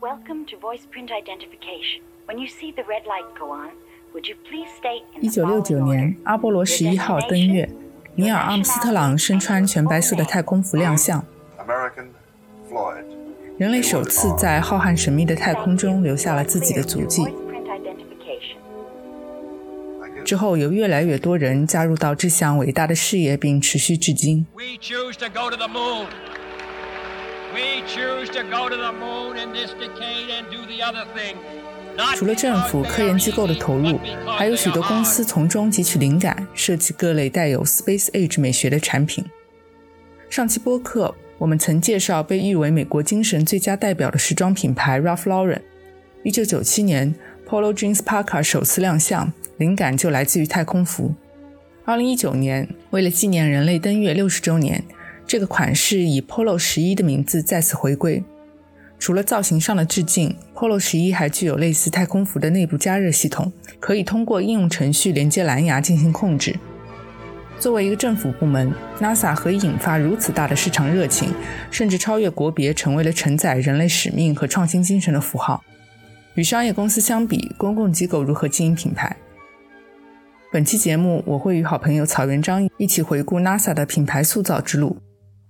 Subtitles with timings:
[0.00, 2.02] Welcome to voice print identification.
[2.26, 3.70] When you see the red light go on,
[4.14, 7.68] would you please state in 一 the 九六 following 九年阿波罗十一号登月，
[8.14, 11.20] 尼尔·阿姆斯特朗身穿全白色的太空服亮相
[11.58, 12.10] ，American
[12.70, 13.02] Floyd.
[13.58, 17.24] 人类首次在浩瀚神秘的太空中留下了自己的足迹。
[20.24, 24.46] 之后，有越来越多人加入到这项伟大的事业，并持续至今。
[24.54, 26.06] We choose to go to the moon.
[32.14, 39.24] 除了政府、科研机构的投入还有许多公司.从中汲取灵感，设计各类带有 Space Age 美学的产品。
[40.30, 45.62] 上期播客，我们曾介绍被誉为美国精神最佳代表的时装品牌 Ralph Lauren。
[46.22, 47.14] 一九九七年
[47.48, 51.14] ，Polo Jeans Parker 首次亮相，灵感就来自于太空服。
[51.84, 54.84] 二零一九年，为了纪念人类登月六十周年，
[55.28, 58.24] 这个款式以 Polo 十一的名字再次回归。
[58.98, 66.56] 除了造型上的致敬，Polo 十一还具有类似太空服的内部加热系统，可以通过应用程序连接蓝牙进行控制。
[67.60, 71.30] 作为一个政府部门，NASA 何以引发如此大的市场热情，
[71.70, 75.62] 甚至超越国别，成为了承载人类使命和创新精神的符号？
[76.36, 79.14] 与商业公司相比，公共机构如何经营品牌？
[80.50, 84.96] 本期节目，我会与好朋友草原章一起回顾 NASA 的品牌塑造之路。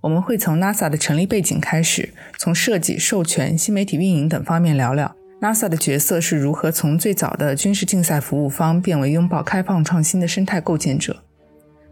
[0.01, 11.23] 我们会从 NASA 的成立背景开始，从设计、授权、新媒体运营等方面聊聊 NASA 的角色是如何从最早的军事竞赛服务方变为拥抱开放创新的生态构建者。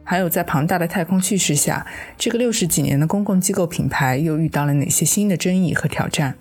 [0.05, 1.85] 还有在庞大的太空叙事下，
[2.17, 6.37] 这个六十几年的公共机构品牌又遇到了哪些新的争议和挑战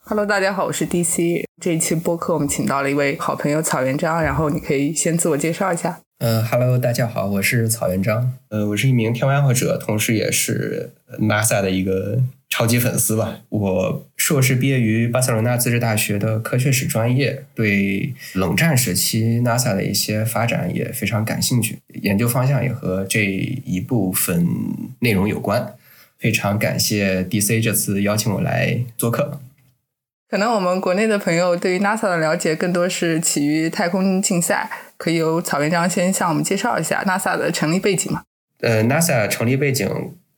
[0.00, 1.44] ？Hello，大家好，我是 DC。
[1.62, 6.00] 这一期播客我们请到了一位好朋友草原章，然后你可以先自我介绍一下。
[6.18, 8.32] 呃哈喽，大家好，我是草原章。
[8.48, 13.40] 呃，我是一名天文爱好者，同时也是 NASA 的一个超级粉丝吧。
[13.48, 24.46] 我硕士毕业于巴塞罗那自治大学的科学史专业，对冷战时期 NASA 的一些发展也非常感兴趣，研究方向也和这一部分
[25.00, 25.74] 内容有关。
[26.16, 29.40] 非常感谢 DC 这次邀请我来做客。
[30.26, 38.22] 可能我们国内的朋友对于 NASA 的了解更多是起于太空竞赛，可以由草原章先向我们介绍一下 NASA 的成立背景吗？
[38.60, 39.88] 呃，NASA 成立背景，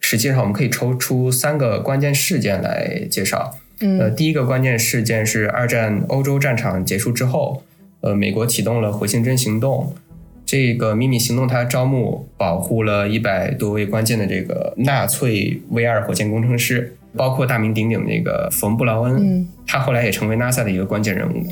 [0.01, 3.57] 实际上我们可以抽出三个关键事件来介绍。
[3.81, 7.63] 呃，第一个关键事件是二战欧洲战场结束之后，
[8.01, 9.95] 呃，美国启动了火星针行动。
[10.47, 21.45] 这个秘密行动它招募保护了一百多位关键的这个纳粹 V 二火箭工程师，包括大名鼎鼎的那个冯布劳恩，嗯他后来也成为 NASA 的一个关键人物。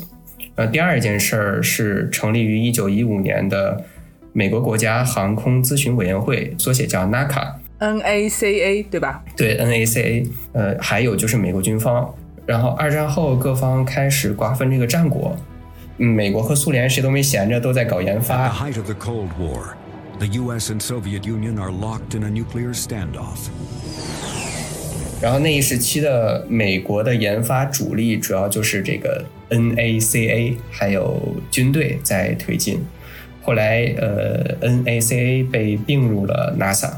[0.55, 3.83] 呃，第二件事儿是成立于一九一五年的
[4.31, 7.53] 美国国家航空咨询委员会，缩写叫 NACA。
[7.79, 9.21] ，NACA 对吧？
[9.35, 12.13] 对 NACA，呃，还有就是美国军方。
[12.45, 15.35] 然后二战后各方开始瓜分这个战果，
[15.97, 18.65] 嗯，美国和苏联谁都没闲着，都在搞研发 the。
[18.65, 19.73] height of the Cold War,
[20.19, 20.71] the U.S.
[20.71, 23.49] and Soviet Union are locked in a nuclear standoff.
[25.21, 32.83] 然后那一时期的美国的研发主力主要就是这个 NACA，还有军队在推进。
[33.41, 36.93] 后来，呃，NACA 被并入了 NASA。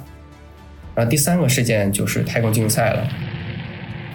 [0.96, 3.08] 然后第三个事件就是太空竞赛了。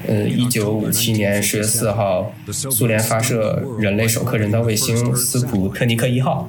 [0.08, 6.48] 呃，一九五七年十月四号，苏联发射人类首颗人造卫星斯普特尼克一号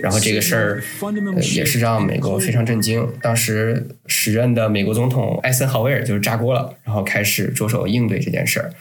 [0.00, 3.08] 然后这个事儿、呃、也是让美国非常震惊。
[3.20, 8.72] 当时时任的美国总统艾森豪威尔就是炸锅了，然后开始着手应对这件事儿。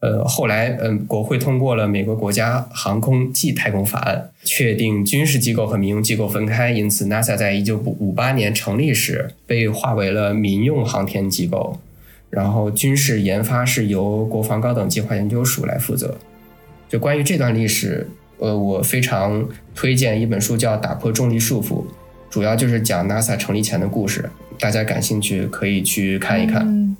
[0.00, 11.80] 呃，后来，嗯、国会通过了美国国家航空暨太空法案，确定军事机构和民用机构分开，因此 NASA 在一九五八年成立时被划为了民用航天机构，
[12.30, 16.16] 然后军事研发是由国防高等计划研究署来负责。
[16.88, 18.08] 就关于这段历史，
[18.38, 21.82] 呃，我非常推荐一本书叫《打破重力束缚》，
[22.30, 26.96] 主要就是讲 NASA 成立前的故事，大家感兴趣可以去看一看。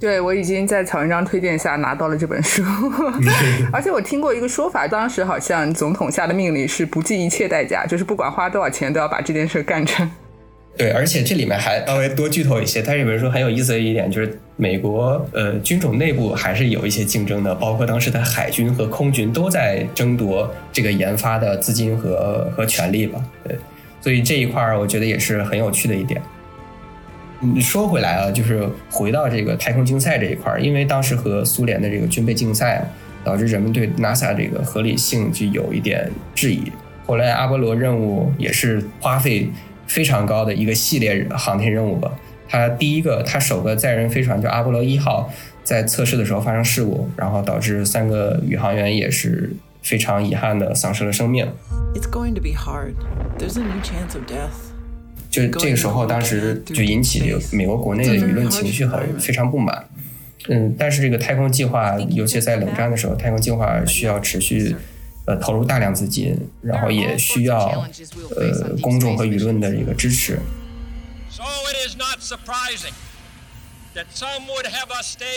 [0.00, 2.64] 对我已经在曹文章推荐下拿到了这本书，
[3.70, 10.10] 而且我听过一个说法，当时好像总统下的命令是不计一切代价，就是不管花多少钱都要把这件事干成。
[10.74, 23.22] 对，而且这里面还稍微多剧透一些，它这本书很有意思的一点就是，美国呃军种内部还是有一些竞争的，包括当时的海军和空军都在争夺这个研发的资金和和权利吧。
[23.44, 23.54] 对，
[24.00, 26.22] 所以这一块儿我觉得也是很有趣的一点。
[27.42, 32.86] 你说回来啊，就是回到这个太空竞赛这一块儿，因为当时和苏联的这个军备竞赛，
[33.24, 36.70] 导致人们对 NASA 这个合理性就有一点质疑。
[37.06, 39.50] 后来阿波罗任务也是花费
[39.86, 42.12] 非常高的一个系列航天任务吧，
[42.46, 45.32] 它第一个，它首个载人飞船就阿波罗一号
[45.64, 49.50] 在测试的时候发生事故，然后导致三个宇航员也是
[49.82, 51.46] 非常遗憾的丧失了生命。
[51.94, 52.94] It's going to be hard.
[53.38, 54.69] There's a new chance of death.
[55.30, 59.88] 就这个时候，当时就引起美国国内的舆论情绪很非常不满。
[60.48, 64.74] 嗯，但是这个太空计划，尤其在冷战的时候，太空计划需要持续
[65.26, 67.86] 呃投入大量资金，然后也需要
[68.36, 70.38] 呃公众和舆论的一个支持。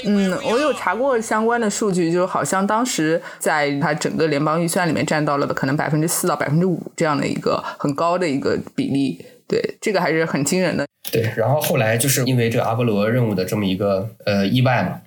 [0.05, 9.23] 嗯，我有查过相关的数据，就是好像当时在它整个联邦预算里面占到了可能百分之四到百分之五这样的一个很高的一个比例。
[9.53, 10.83] 对，这个还是很惊人的。
[11.11, 14.99] 对，然后后来就是因为这个阿波罗任务的这么一个呃意外嘛，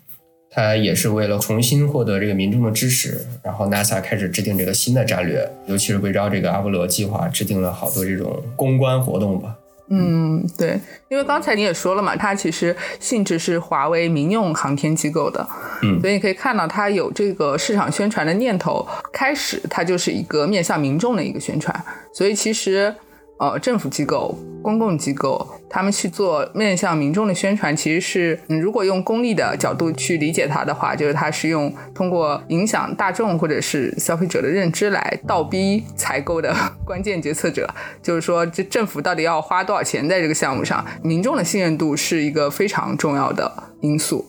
[0.53, 9.57] 他也是为了重新获得这个民众的支持，然后 NASA 开始制定这个新的战略，尤其是围绕这个阿波罗计划制定了好多这种公关活动吧。
[9.89, 10.79] 嗯，对，
[11.09, 15.45] 因为刚才你也说了嘛，它其实性质是华为民用航天机构的，
[15.83, 22.95] 嗯，所以你可以看到它有这个市场宣传的念头，开始它就是一个面向民众的一个宣传，所以其实。
[23.39, 36.57] 呃，政府机构、公共机构，他们去做面向民众的宣传，其实是，如果用功利的角度去理解它的话，就是它是用通过影响大众或者是消费者的认知来倒逼采购的
[36.87, 37.69] 关键决策者。
[38.03, 40.83] 就是说，这政府到底要花多少钱在这个项目上？
[41.03, 44.25] 民众的信任度是一个非常重要的因素。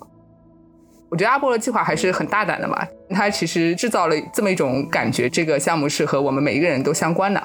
[1.10, 7.42] 我觉得阿波罗计划还是很大胆的嘛，它其实制造了这么一种感觉，这个项目是和我们每一个人都相关的。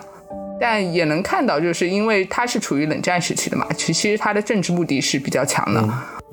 [0.60, 5.82] 但也能看到，就是因为它是处于冷战时期的嘛，其其实它的政治目的是比较强的。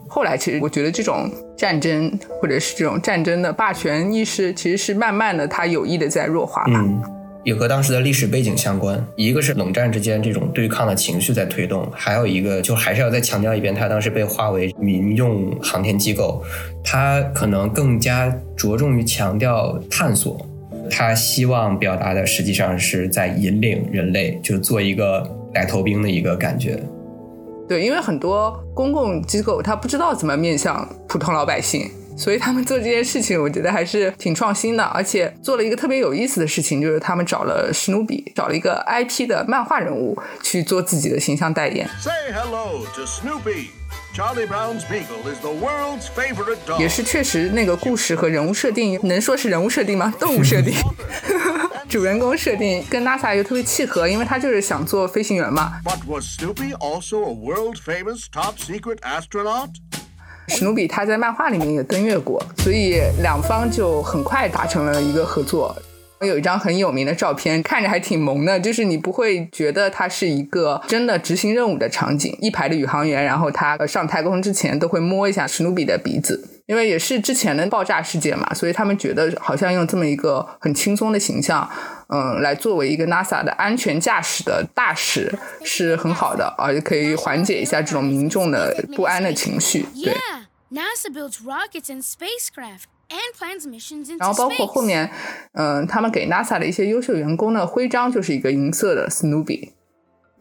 [0.07, 2.11] 后来，其实我觉得这种战争
[2.41, 6.83] 或者是这种战争的霸权意识，其实是慢慢的它有意的在弱化吧。
[6.83, 6.99] 嗯，
[7.43, 9.05] 也和当时的历史背景相关。
[9.15, 16.43] 一个是冷战之间这种对抗的情绪在推动，还有一个就还是要再强调一遍，它当时被划为民用航天机构，
[16.83, 20.43] 它可能更加着重于强调探索。
[20.89, 26.81] 他希望表达的实际上是在引领人类，就做一个带头兵的一个感觉。
[27.67, 31.87] 对，因为很多公共机构他不知道怎么面向普通老百姓，
[32.17, 41.87] 所以他们做这件事情，我觉得还是挺创新的，而且做了一个特别有意思的事情，就是他们找了史努比，找了一个 IP 的漫画人物去做自己的形象代言。
[41.99, 43.78] Say hello to Snoopy.
[44.13, 46.79] Charlie Brown's Beagle is the world's favorite dog.
[46.79, 50.13] 也是确实那个故事和人物设定，能说是人物设定吗？
[50.19, 50.73] 动物设定，
[51.87, 55.79] 主人公设定跟 NASA 又特别契合，因为他就是想做飞行员嘛。
[55.85, 59.69] But was Snoopy also a world famous top secret astronaut?
[60.47, 65.77] 史努比他在漫画里面也登月过，所以两方就很快达成了一个合作。
[66.27, 72.37] 有一张很有名的照片，看着还挺萌的，就是你不会觉得它是一个真的执行任务的场景。
[72.41, 81.69] 一排的宇航员，然后他上太空之前都会摸一下史努比的鼻子，因为也是之前的爆炸事件嘛，所以他们觉得好像用这么一个很轻松的形象，
[82.07, 85.33] 嗯，来作为一个 NASA 的安全驾驶的大使
[85.63, 89.85] 是很好的，而且可以缓解一下这种民众的不安的情绪。
[90.03, 90.13] 对
[90.71, 92.83] ，NASA builds rockets and spacecraft.
[94.19, 95.09] 然后包括后面，
[95.53, 99.69] 嗯，他们给 NASA 的一些优秀员工的徽章就是一个银色的 Snoopy。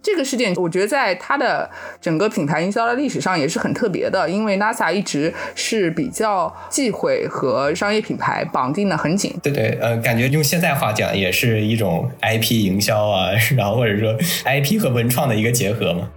[0.01, 1.69] 这个事件，我觉得在它的
[2.01, 9.35] 整个品牌营销的历史上也是很特别的，因为 NASA 一直是比较忌讳和商业品牌绑定的很紧。
[9.43, 16.09] 对对，呃，感觉用现在话讲，也是一种 IP 营销啊， 然后或者说 IP 和文创的一个结合嘛。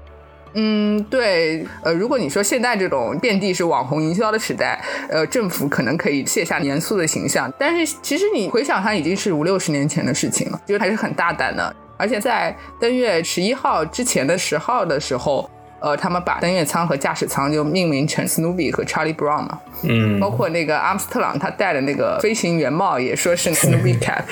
[0.53, 15.49] 嗯，对，呃，如果你说现在这种遍地是网红营销的时代，呃，政府可能可以卸下严肃的形象，但是其实你回想，它已经是五六十年前的事情了，就还是很大胆的，而且在登月十一号之前的十号的时候。
[15.81, 24.23] 呃，他们把登月舱和驾驶舱就命名成 Snoopy 和 Charlie Brown 嘛，嗯，包括那个阿姆斯特朗他戴的那个飞行员帽也说是 Snoopy Cap，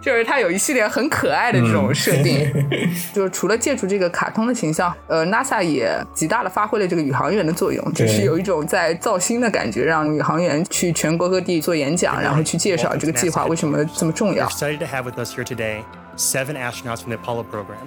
[0.00, 2.50] 就是他有一系列很可爱的这种设定，
[3.12, 14.48] 就是除了借助这个卡通的形象，呃，NASA 也极大的发挥了这个宇航员的作用，就是有一种在造星的感觉，让宇航员去全国各地做演讲，然后去介绍这个计划为什么这么重要。
[14.48, 15.82] Excited to have with us here today
[16.16, 17.78] Seven astronauts from the Apollo program.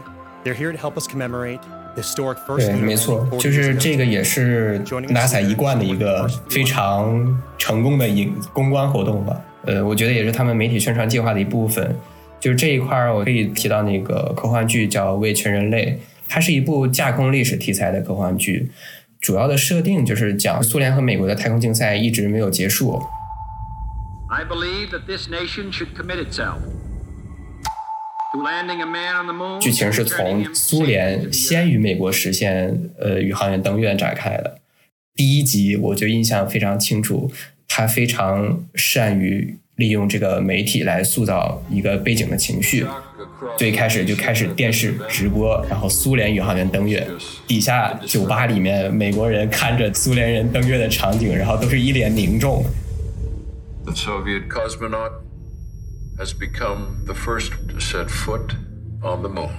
[0.44, 1.60] They're here to help us commemorate.
[2.58, 9.42] 对，没错，就是这个也是 NASA 一贯的一个非常成功的影公关活动吧。
[9.66, 11.96] 呃，我觉得也是他们媒体宣传计划的一部分。
[12.40, 15.92] 就是这一块儿，我可以提到那个科幻剧叫《为全人类》，
[16.28, 18.72] 它是一部架空历史题材的科幻剧，
[19.20, 23.00] 主要的设定就是讲苏联和美国的太空竞赛一直没有结束。
[24.30, 26.62] I believe that this nation should commit itself
[29.60, 34.58] 剧情是从苏联先于美国实现呃宇航员登月展开的。
[35.14, 37.30] 第一集我就印象非常清楚，
[37.68, 42.86] 他非常善于利用这个媒体来塑造一个背景的情绪。
[43.58, 47.06] 最开始就开始电视直播，然后苏联宇航员登月，
[47.48, 52.64] 底下酒吧里面美国人看着苏联人登月的场景，然后都是一脸凝重。
[53.84, 55.12] The Soviet cosmonaut
[56.22, 58.54] has become the first to set foot
[59.02, 59.50] on the moon.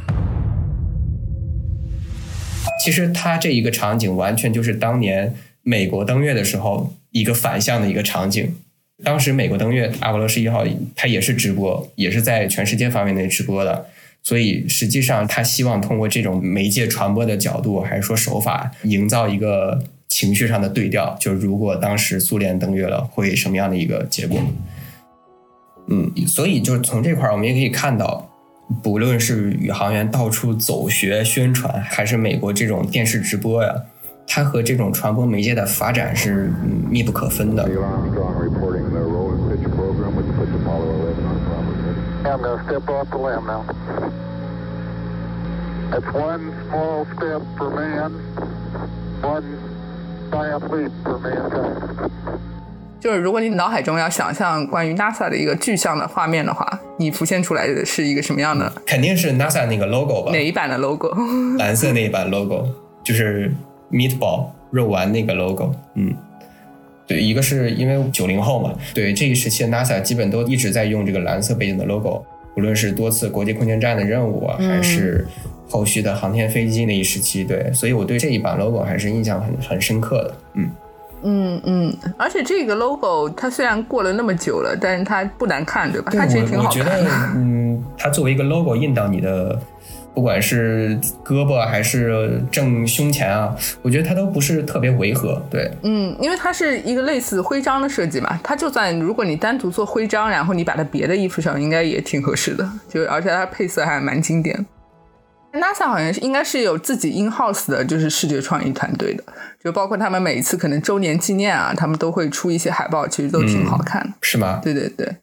[2.85, 8.55] 其实他这一个场景完全就是当年美国登月的时候一个反向的一个场景。
[9.03, 10.65] 当时美国登月阿波罗十一号，
[10.95, 13.87] 它也是直播，也是在全世界范围内直播的。
[14.23, 21.17] 所以实际上，他希望通过这种媒介传播的角度，还是说手法，营造一个情绪上的对调。
[21.19, 24.41] 就是如果当时苏联登月了，会什么样的一个结果？
[25.89, 28.29] 嗯，所以就是从这块儿，我们也可以看到，
[28.83, 33.75] 不论是宇航员到处走学宣传，还是美国这种电视直播呀，
[34.27, 36.51] 它和这种传播媒介的发展是
[36.89, 37.69] 密不可分的。
[53.03, 58.73] 就是如果你脑海中要想象关于 NASA 的一个具象的画面的话，你浮现出来的是一个什么样的？
[58.87, 60.31] 肯定是 NASA 那个 logo 吧？
[60.31, 61.13] 哪一版的 logo？
[61.59, 62.65] 蓝色那一版 logo，
[63.03, 63.53] 就是
[63.91, 65.75] meatball 肉丸那个 logo。
[65.97, 66.15] 嗯。
[67.05, 72.25] 对，一个是因为九零后嘛，对这一时期的 NASA 基本都一直在用这个蓝色背景的 logo，
[72.57, 75.27] 无论是多次国际空间站的任务啊，还是
[75.69, 80.71] 后续的航天飞机那一时期，对，所以我对这一版 logo 还是印象很很深刻的，嗯
[81.23, 86.13] 嗯嗯，而且这个 logo 它虽然过了那么久了，但是它不难看，对吧？
[86.15, 87.11] 它其实挺好看的。
[87.35, 89.59] 嗯，它作为一个 logo 印到你的。
[90.15, 95.41] 不管是胳膊还是正胸前啊，我觉得它都不是特别违和。
[95.49, 102.71] 对，嗯，因为它是一个类似徽章的设计嘛，它就算如果你单独做徽章，然后你把它别的衣服上，应该也挺合适的。
[102.91, 104.67] 就而且它配色还蛮经典。
[105.53, 109.25] NASA 好像是应该是有自己 in house 的，就是视觉创意团队的，
[109.63, 114.13] 就包括他们每一次可能周年纪念啊，他们都会出一些海报，其实都挺好看的。
[114.21, 114.61] 是吗？
[114.63, 115.17] 对对对。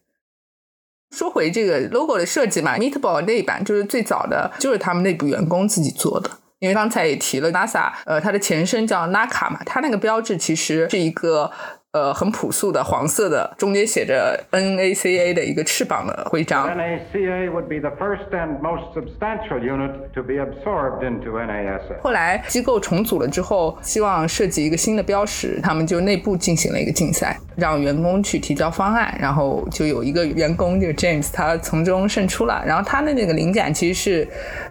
[1.10, 6.30] 说回这个 logo 的设计嘛，Meatball 那一版就是最早的，就是他们内部员工自己做的。
[6.60, 11.50] 因为刚才也提了 NASA，呃，它的前身叫 NACA 嘛，它那个标志其实是一个。
[11.92, 16.68] 呃，很朴素的黄色的，中间写着 NACA 的一个翅膀的徽章。
[16.68, 22.00] NACA would be the first and most substantial unit to be absorbed into NASA。
[22.00, 32.62] 后来机构重组了之后，希望设计一个新的标识，他们就内部进行了一个竞赛，让员工去提交方案，然后就有一个员工，就 James，他从中胜出了。
[32.64, 34.28] 然后他的那个灵感其实是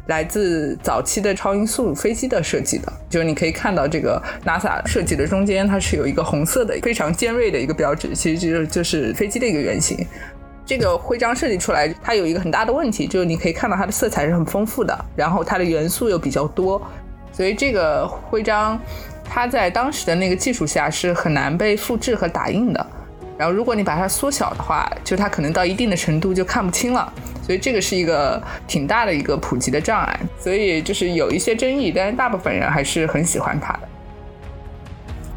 [0.07, 7.08] 来自早期的超音速飞机的设计的，就是你可以看到这个 NASA 设计的中间，它是有一个红色的非常。
[7.13, 10.05] 尖锐的一个标志，其实就是就是飞机的一个原型。
[10.65, 16.79] 这个徽章设计出来，它有一个很大的问题，就是你可以看到它的色彩是很丰富的，然后它的元素又比较多，
[17.31, 18.79] 所以这个徽章
[19.25, 22.85] 它在当时的那个技术下是很难被复制和打印的。
[23.35, 27.11] 然后如果你把它缩小的话，就它可能到一定的程度就看不清了。
[27.41, 33.88] 所以这个是一个挺大的一个普及的障碍，所以就是有一些争议，但是大部分人还是很喜欢它的。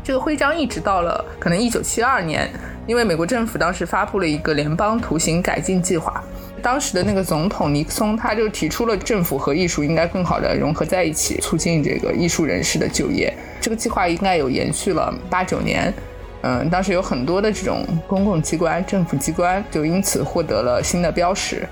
[0.04, 2.50] 这个徽章一直到了可能一九七二年，
[2.88, 6.20] 因为美国政府当时发布了一个联邦图形改进计划，
[6.60, 13.32] 当时的那个总统尼克松他就提出了政府和艺术应该更好的融合在一起，促进这个艺术人士的就业。
[13.60, 15.94] 这个计划应该有延续了八九年，
[16.40, 21.64] 嗯，当时有很多的这种公共机关、政府机关就因此获得了新的标识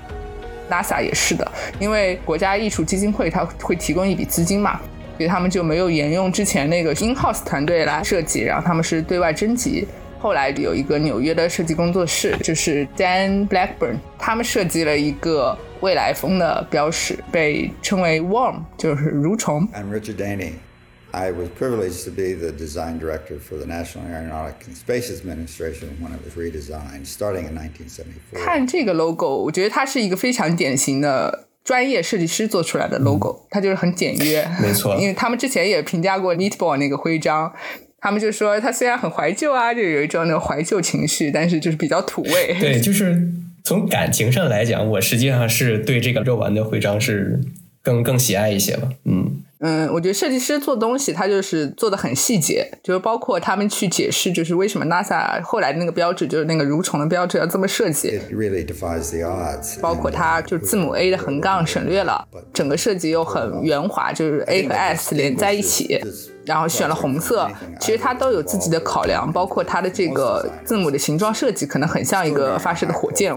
[0.69, 4.79] 拉萨也是的，因为国家艺术基金会它会提供一笔资金嘛。
[5.21, 9.87] 所以他们就没有沿用之前那个 in-house 团队来设计，然后他们是对外征集。
[10.17, 19.67] 后来有一个纽约的设计工作室，就是 Dan Blackburn，他们设计了一个未来风的标识，被称为 Worm，就是蠕虫。
[19.75, 20.53] I'm Richard Daney.
[21.11, 25.89] I was privileged to be the design director for the National Aeronautics and Space Administration
[26.01, 28.43] when it was redesigned, starting in 1974.
[28.43, 31.49] 看这个 logo，我觉得它是一个非常典型的。
[31.63, 34.95] 专业设计师做出来的 logo，它就是很简约，没错。
[34.99, 37.53] 因为他们之前也评价过 Neatball 那个徽章，
[37.99, 42.55] 他们就说它虽然很怀旧啊，就有一种那种怀旧情绪，但是就是比较土味。
[42.59, 43.29] 对，就是
[43.63, 47.39] 从感情上来讲，我实际上是对这个肉丸的徽章是
[47.83, 48.89] 更更喜爱一些吧。
[49.05, 58.09] 嗯，嗯，我觉得设计师做东西，他就是做的很细节，就是包括他们去解释，就是为什么 NASA 后来的那个标志，就是那个蠕虫的标志要这么设计。
[58.09, 59.79] It really defies the odds.
[59.79, 66.01] 包括它就字母 A 的横杠省略了，整个设计又很圆滑，就是 A 和 S 连在一起，
[66.43, 67.47] 然后选了红色。
[67.79, 73.31] 其实它都有自己的考量，包括它的这个字母的形状设计，可能很像一个发射的火箭。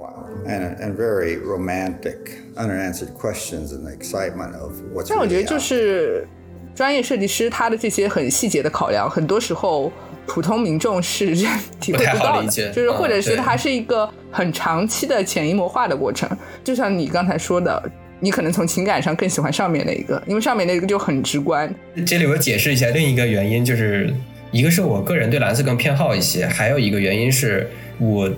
[0.46, 6.28] And, and very romantic, unanswered questions and the excitement of what's 但我觉得就是
[6.74, 9.90] 专业设计师他的这些很细节的考量，很多时候
[10.26, 11.34] 普通民众是
[11.80, 16.28] 体会 不到的，理解就是或者是它是一个很长期的潜移默化的过程。
[16.62, 17.82] 就像你刚才说的，
[18.20, 21.74] 你可能从情感上更喜欢上面那一个，因为上面那个就很直观。
[22.06, 24.12] 这里我解释一下另一个原因，就是
[24.50, 27.66] 一个是我个人对蓝色更偏好一些，还有一个原因是
[27.98, 28.30] 我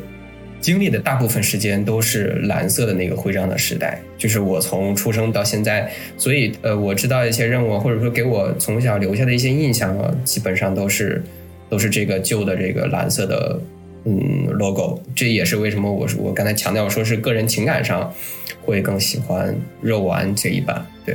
[0.67, 11.23] 经历的大部分时间都是蓝色的那个徽章的时代，就是我从出生到现在，所以呃，我知道一些任务，或者说给我从小留下的一些印象啊，基本上都是
[11.69, 13.61] 都是这个旧的这个蓝色的
[14.07, 18.13] 嗯 logo，这也是为什么我我刚才强调说是个人情感上
[18.61, 21.15] 会更喜欢肉丸这一版，对。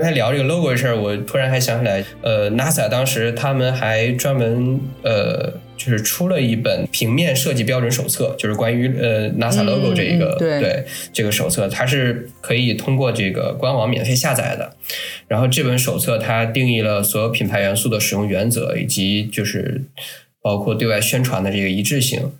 [0.00, 14.74] 刚才聊这个 logo 的事儿，我突然还想起来，呃，NASA 当时他们还专门呃，就是出了一本平面设计标准手册，就是关于呃 NASA 嗯 logo 这一个、嗯对这个手册，它是可以通过这个官网免费下载的。
[15.28, 19.82] 然后这本手册它定义了所有品牌元素的使用原则，以及就是
[20.40, 22.32] 包括对外宣传的这个一致性。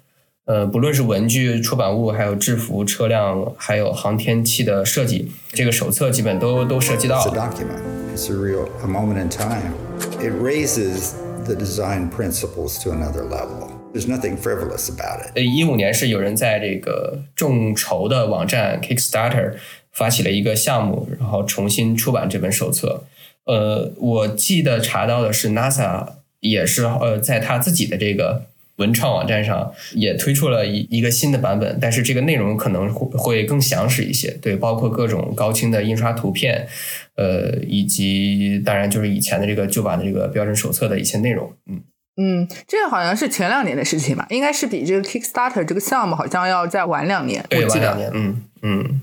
[0.47, 8.17] 呃，不论是文具、出版物，还有制服、车辆，还有航天器的设计，这个手册基本都都涉及到 It's a document.
[8.17, 9.73] It's a real a moment in time.
[10.19, 11.13] It raises
[11.45, 13.71] the design principles to another level.
[13.93, 15.33] There's nothing frivolous about it.
[15.35, 19.55] 呃，一五年是有人在这个众筹的网站 Kickstarter
[19.93, 23.05] 发起了一个项目，然后重新出版这本手册。
[23.45, 26.07] 呃，我记得查到的是 NASA
[26.41, 28.47] 也是呃在他自己的这个
[28.81, 36.67] 文创网站上也推出了一一个新的版本，但是这个内容可能会会更详实一些，对，包括各种高清的印刷图片，
[37.15, 41.83] 呃，以及当然就是以前的这个旧版的这个标准手册的一些内容，嗯。
[42.17, 47.87] 嗯，这个好像是前两年的事情吧，应该是比这个 Kickstarter 这个项目好像要再晚两年，对，我记得。
[47.87, 49.01] 晚两年，嗯嗯，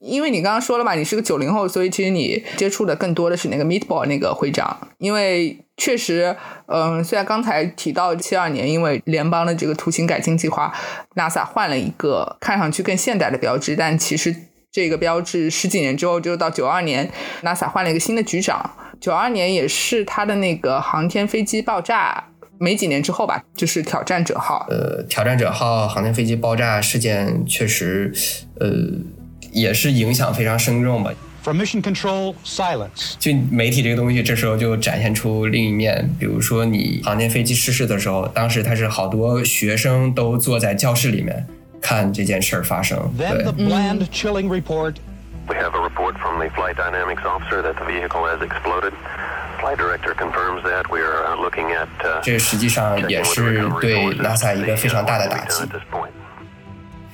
[0.00, 4.88] 因为你刚刚说了嘛，你是个九零后，所以其实你接触的更多的是那个 Meatball 那个徽章。
[4.98, 10.72] 因为确实，嗯，虽然刚才提到七二年，因为联邦的这个图形改进计划
[11.16, 14.32] ，NASA 换了一个看上去更现代的标志，但其实
[14.70, 17.10] 这个标志十几年之后，就到九二年
[17.42, 18.70] ，NASA 换了一个新的局长。
[19.00, 22.28] 九二年也是他的那个航天飞机爆炸
[22.60, 24.64] 没几年之后吧，就是挑战者号。
[24.70, 28.14] 呃，挑战者号航天飞机爆炸事件确实，
[28.60, 28.70] 呃，
[29.50, 31.10] 也是影响非常深重吧。
[31.42, 33.14] From Mission Control, silence.
[33.18, 36.08] 就媒体这个东西，这时候就展现出另一面。
[36.16, 41.44] 比如说，你航天飞机失事的时候，当时他是好多学生都坐在教室里面
[41.80, 42.96] 看这件事儿发生。
[43.18, 44.94] Then the bland, chilling report.
[45.48, 48.92] We have a report from the flight dynamics officer that the vehicle has exploded.
[49.60, 50.88] Flight director confirms that.
[50.88, 51.88] We are uh, looking at.
[52.04, 55.64] Uh, 这实际上也是对 NASA 一个非常大的打击，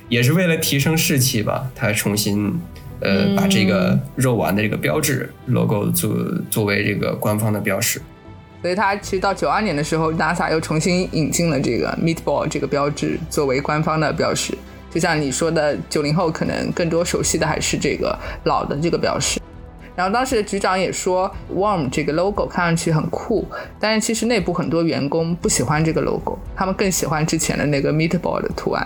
[0.07, 2.59] 也是为了提升士气吧，他重新
[3.01, 6.15] 呃、把这个肉丸的这个标志 logo 作
[6.49, 8.01] 作为这个官方的标识。
[8.61, 14.53] 所以它其实到九二年的时候，NASA 又重新引进了这个 Meatball 这个标志作为官方的标识。
[14.91, 19.39] 就像你说的，九零后可能更多熟悉的还是这个老的这个标识。
[19.95, 23.45] 然后当时局长也说，Worm 这个 logo 看上去很酷，
[23.79, 28.85] 但是其实内部很多员工不喜欢这个 logo，他们更喜欢之前的那个 Meatball 的图案。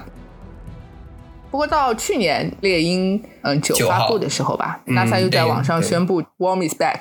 [1.52, 7.00] 不过到去年猎鹰嗯九9号发布的时候吧、嗯 n a s a 又在猎鹰网上对宣布 Worm is back，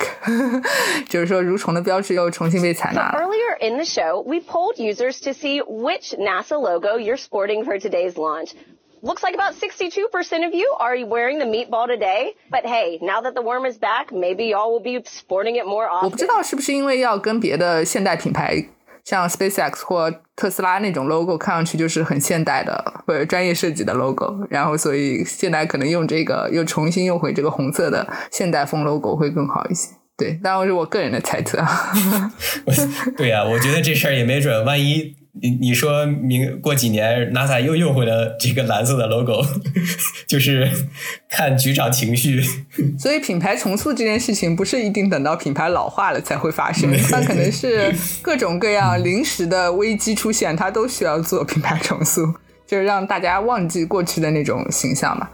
[1.08, 3.18] 就是说蠕虫的标志又重新被采纳了。
[3.20, 7.78] Earlier in the show, we polled users to see which NASA logo you're sporting for
[7.78, 8.52] today's launch.
[9.00, 10.08] Looks like about 62%
[10.44, 12.34] of you are wearing the meatball today.
[12.50, 15.86] But hey, now that the worm is back, maybe y'all will be sporting it more
[16.02, 16.18] 我不 often.
[16.18, 18.56] 知道是不是因为要跟别的现代品牌，
[19.03, 29.89] 像 SpaceX 或特斯拉那种 logo 看上去就是很现代的或者专业设计的 logo，然后所以现在可能用这个又重新用回这个红色的现代风 logo 会更好一些。
[30.15, 31.57] 对，当然是我个人的猜测。
[33.17, 39.43] 对呀、我觉得这事儿也没准，万一你你说明过几年 NASA 又用回了这个蓝色的 logo，
[40.27, 40.69] 就是
[41.27, 42.39] 看局长情绪。
[42.99, 47.91] 所以品牌重塑这件事情不是一定等到品牌老化了才会发生，它可能 是
[48.21, 52.31] 各种各样临时的危机出现，它都需要做品牌重塑，
[52.67, 55.27] 就是让大家忘记过去的那种形象嘛。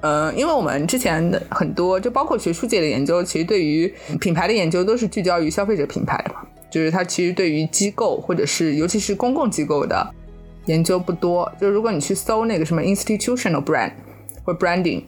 [0.00, 6.40] 呃，因为我们之前的很多，就包括学术界的研究，其实对于品牌的研究都是聚焦于消费者品牌的嘛，
[6.74, 10.12] 就是它其实对于机构或者是尤其是公共机构的
[10.64, 11.48] 研究不多。
[11.60, 13.92] 就如果你去搜那个什么 institutional brand
[14.44, 15.04] 或 branding。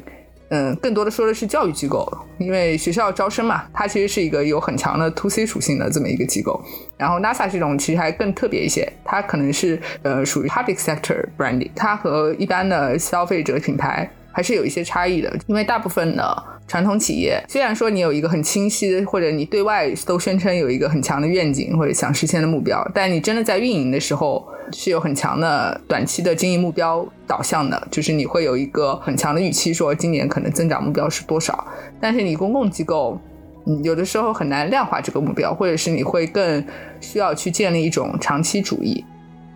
[0.49, 2.07] 嗯，更多的说的是教育机构，
[2.39, 6.63] 因为学校招生嘛，它其实是一个有很强的 to C 属性的这么一个机构。
[6.97, 15.35] 然后 NASA 这种其实还更特别一些，它可能是呃属于 public sector branding，它和一般的消费者品牌还是有一些差异的。
[15.47, 24.47] 因为大部分的传统企业，虽然说你有一个很清晰，或者你对外都宣称有一个很强的愿景或者想实现的目标，但你真的在运营的时候。
[24.73, 31.65] 是有很强的短期的经营目标导向的，就是你会有一个很强的预期，说今年可能增长目标是多少。
[32.01, 33.17] 但是你公共机构，
[33.65, 36.67] 嗯，有的时候很难量化这个目标，或者是你会更
[37.01, 39.05] 需要去建立一种长期主义。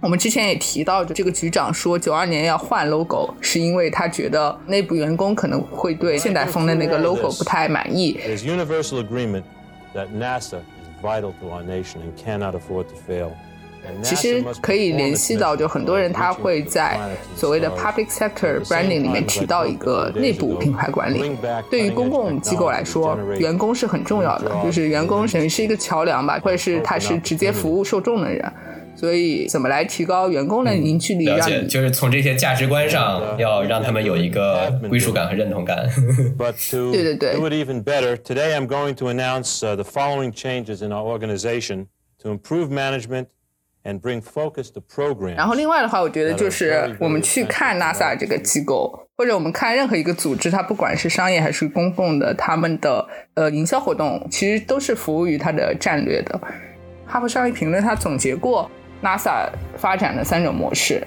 [0.00, 8.18] 我们之前也提到，这个局长说九二年要换 logo，是因为他觉得内部员工可能会对现代风的那个 logo 不太满意。
[8.26, 9.42] There's universal agreement
[9.94, 13.30] that NASA is vital to our nation and cannot afford to fail.
[14.02, 16.98] 其实可以联系到，就很多人他会在
[17.34, 21.36] 所谓的 public sector branding 里面提到一个内部品牌管理。
[21.70, 28.52] 对于公共机构来说，员工是很重要的，就是员工等于是一个桥梁吧，或者是他是直接服务受众的人。
[28.94, 31.26] 所以怎么来提高员工的凝聚力？
[31.26, 35.88] 了解，就是从这些价值观上，要让他们有一个归属感和认同感。
[36.92, 37.35] 对对对。
[37.35, 38.16] Do it even better.
[38.16, 41.87] Today, I'm going to announce the following changes in our organization
[42.22, 43.26] to improve management.
[43.85, 45.37] and bring focus to program。
[45.37, 56.38] 然后另外的话，我觉得就是我们去看 NASA 这个机构，或者我们看任何一个组织，它不管是商业还是公共的，他们的呃营销活动，其实都是服务于它的战略的。
[57.07, 58.70] 哈佛商业评论它总结过
[59.02, 61.06] NASA 发展的三种模式。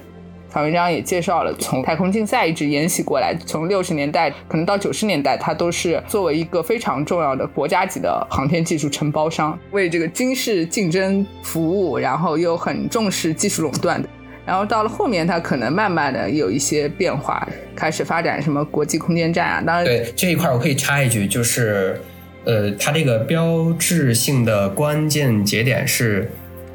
[0.50, 14.00] 曹文章也介绍了，从太空竞赛一直沿袭过来，从六十年代可能到九十年代，它都是作为一个非常重要的国家级的航天技术承包商，为这个军事竞争服务，然后又很重视技术垄断。
[14.46, 19.60] 然后到了后面，它可能慢慢的有一些变化，开始发展什么国际空间站啊。
[19.66, 22.00] 当然，对这一块我可以插一句，就是，
[22.44, 26.30] 呃，它这个标志性的关键节点是。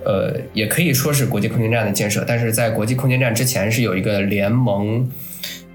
[0.09, 5.07] 呃，也可以说是国际空间站的建设，但是在国际空间站之前是有一个联盟，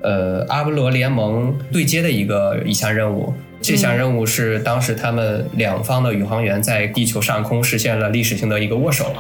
[0.01, 3.33] 呃，阿波罗联盟对接的一个一项任务。
[3.63, 9.15] 这项任务是当时他们两方的宇航员在地球上空实现了历史性的一个握手。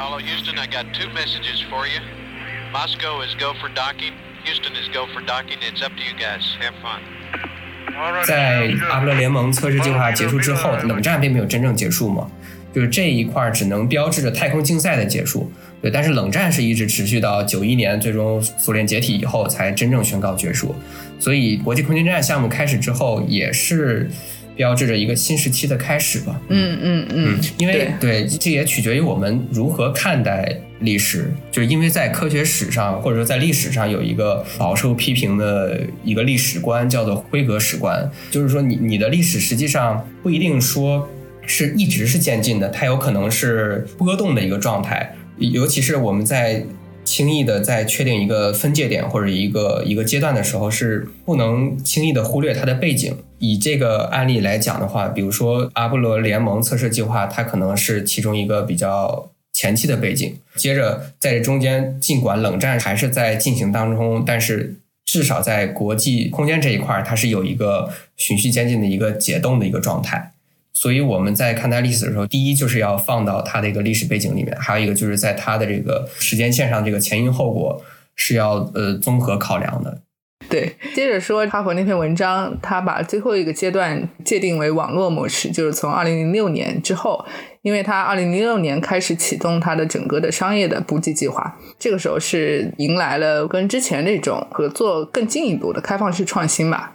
[8.26, 12.28] 在阿波罗联盟测试计划结束之后，冷战并没有真正结束嘛？
[12.74, 15.48] 就是这一块只能标志着太空竞赛的结束，
[15.80, 15.90] 对。
[15.90, 20.74] 但是冷战是一直持续到九一年，最终苏联解体以后才真正宣告结束。
[21.20, 24.10] 所以国际空间站项目开始之后，也是
[24.56, 26.40] 标志着一个新时期的开始吧。
[26.48, 27.40] 嗯嗯嗯。
[27.58, 31.32] 因为对，这也取决于我们如何看待历史。
[31.52, 38.10] 就是因为在科学史上，或者说在历史上有一个饱受批评的一个历史观，叫做辉格史观。
[38.32, 41.08] 就是说，你你的历史实际上不一定说。
[41.46, 46.64] 是一直是渐进的，它有可能是波动的一个状态，尤其是我们在
[47.04, 53.16] 轻易的在确定一个分界点或者一个一个阶段的时候，是不能轻易的忽略它的背景。
[53.38, 60.34] 以这个案例来讲的话，比如说阿波罗联盟测试计划，它可能是其中一个比较前期的背景。
[60.56, 70.32] 接着在这中间，尽管冷战还是在进行当中，但是至少在国际空间这一块，它是有一个循序渐进的一个解冻的一个状态。
[70.74, 77.80] 所以我们在看待历史的时候，第一就是要放到它的一个历史背景里面，还有一个就是在它的这个时间线上，这个前因后果
[78.16, 80.00] 是要呃综合考量的。
[80.46, 87.24] 对，接着说哈佛那篇文章，他把最后一个阶段界定为网络模式，就是从二零零六年之后，
[87.62, 96.94] 因为他二零零六年开始启动他的整个的商业的补给计划，这个时候是迎来了跟之前那种合作更进一步的开放式创新吧。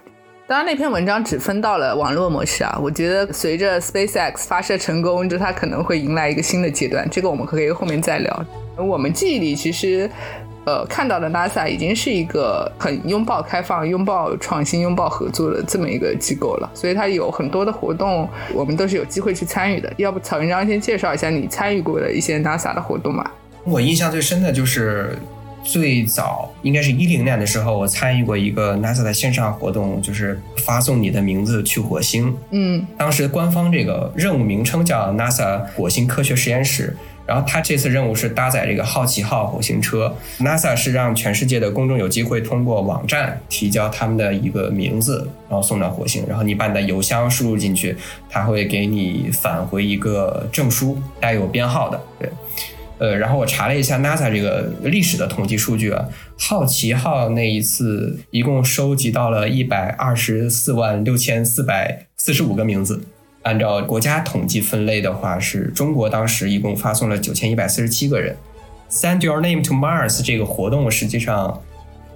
[0.50, 2.76] 当然，那篇文章只分到了网络模式啊。
[2.82, 7.08] 我觉得随着 SpaceX 发射成功，就它可能会迎来一个新的阶段。
[7.08, 8.44] 这个我们可以后面再聊。
[8.76, 10.10] 我们记忆里其实，
[10.64, 16.68] 呃，看到的 NASA 已经是一个很拥抱开放、拥抱创新、拥抱合作的这么一个机构了。
[16.74, 19.92] 所以它有很多的活动，我们都是有机会去参与的。
[19.98, 23.32] 要不曹云章先介绍一下你参与过的一些 NASA 的活动吧？
[23.62, 25.16] 我印象最深的就是。
[25.62, 32.36] 最早应该是一零年的时候，我参与过一个 NASA 的线上活动，就是发送你的名字去火星。
[32.50, 36.96] 嗯，当时官方这个任务名称叫 NASA 火星科学实验室。
[37.26, 47.96] 然后它这次任务是搭载这个好奇号火星车，NASA 是让全世界的公众有机会通过网站提交他们的一个名字，然后送到火星，然后你把你的邮箱输入进去，
[48.28, 52.00] 它会给你返回一个证书，带有编号的。
[52.18, 52.28] 对，
[53.00, 56.06] 呃，然后我查了一下 NASA 这个历史的统计数据啊，
[56.38, 63.02] 好奇号那一次一共收集到了一百二十四万六千四百四十五个名字。
[63.42, 68.36] 按照国家统计分类的话，是中国当时一共发送了九千一百四十七个人。
[68.90, 71.58] Send your name to Mars 这个活动实际上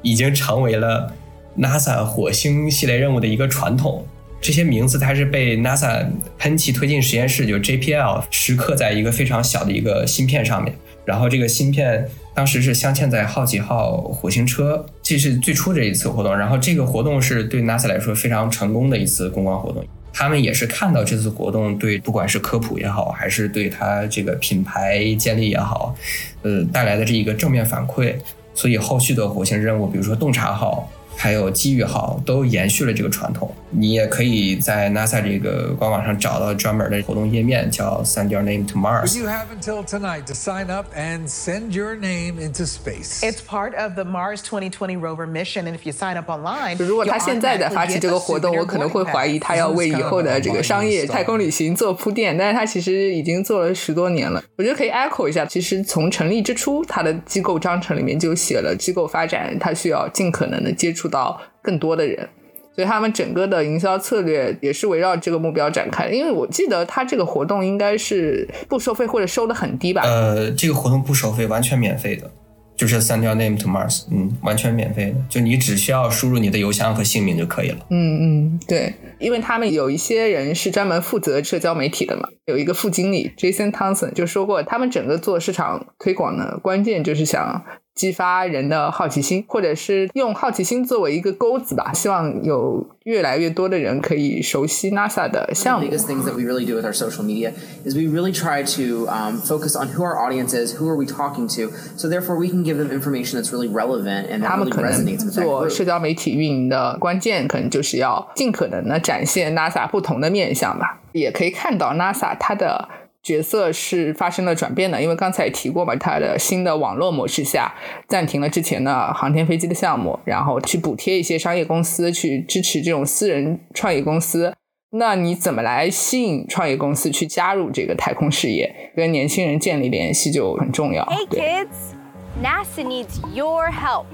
[0.03, 1.11] 已经成为了
[1.59, 4.07] NASA 火星系列任务的一个传统。
[4.45, 10.75] 这些名字它是被 NASA 喷气推进实验室就 JPL 时刻在一个非常小的一个芯片上面，
[11.07, 16.37] 然后这个芯片当时是镶嵌在好奇号火星车，这是最初这一次活动。
[16.37, 19.83] 然后这个活动是对 NASA 来说非常成功的一次公关活动。
[20.13, 25.97] 他们也是看到这次活动对不管是科普也好，还是对他这个品牌建立也好，
[26.43, 28.15] 呃带来的这一个正面反馈，
[28.53, 30.87] 所以后续的火星任务，比如说洞察号。
[31.17, 33.53] 还有机遇号都延续了这个传统。
[33.71, 39.19] 你也可以在 NASA 这个官网上找到专门的活动页面，叫 Send Your Name to Mars。
[39.19, 43.23] You have until tonight to sign up and send your name into space.
[43.23, 52.37] It's part of the Mars 2020 rover mission, and if you sign up online, 如果他现在在发起这个活动，我可能会怀疑他要为以后的这个商业太空旅行做铺垫。
[52.39, 54.43] 但是他其实已经做了十多年了。
[54.57, 61.04] 我觉得可以 echo 一下，其实从成立之初，他的机构章程里面就写了，机构发展它需要尽可能的接触。
[61.09, 62.29] 到更多的人，
[62.75, 66.15] 所以他们整个的营销策略也是围绕这个目标展开的。
[66.15, 70.03] 因为我记得他这个活动应该是不收费或者收的很低吧？
[70.03, 72.31] 呃，这个活动不收费，完全免费的，
[72.77, 77.79] 就是 Send your name to Mars，嗯，完全免费的，就你只需要输入你的邮箱和姓名就可以了。
[77.91, 87.65] 嗯嗯，对，因为他们有一些人是专门负责社交媒体的嘛，有一个副经理 Jason Thompson 就说过，他们整个做市场推广的关键就是想。
[87.95, 91.93] 激发人的好奇心，或者是用好奇心作为一个钩子吧。
[91.93, 95.87] 希望有越来越多的人可以熟悉 NASA 的项目。
[95.87, 97.53] biggest things that we really do with our social media
[97.85, 101.07] is we really try to um, focus on who our audience is, who are we
[101.07, 104.73] talking to, so therefore we can give them information that's really relevant and that really
[104.73, 111.01] resonates with that 做社交媒体运营的关键，可能就是要尽可能的展现 NASA 不同的面相吧。
[111.13, 112.89] 也可以看到 NASA 它的。
[113.25, 117.75] 角色是发生了转变的，因为刚才也提过嘛，它的新的网络模式下
[118.07, 124.55] 暂停了之前的航天飞机的项目，然后去补贴一些商业公司去支持这种私人创业公司。
[124.91, 131.05] 那你怎么来吸引创业公司去加入这个太空事业，跟年轻人建立联系就很重要。
[131.07, 131.95] Hey kids,
[132.41, 134.05] NASA needs your help.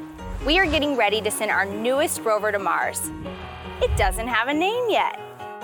[0.47, 3.11] We are getting ready to send our newest rover to Mars.
[3.83, 5.19] It doesn't have a name yet.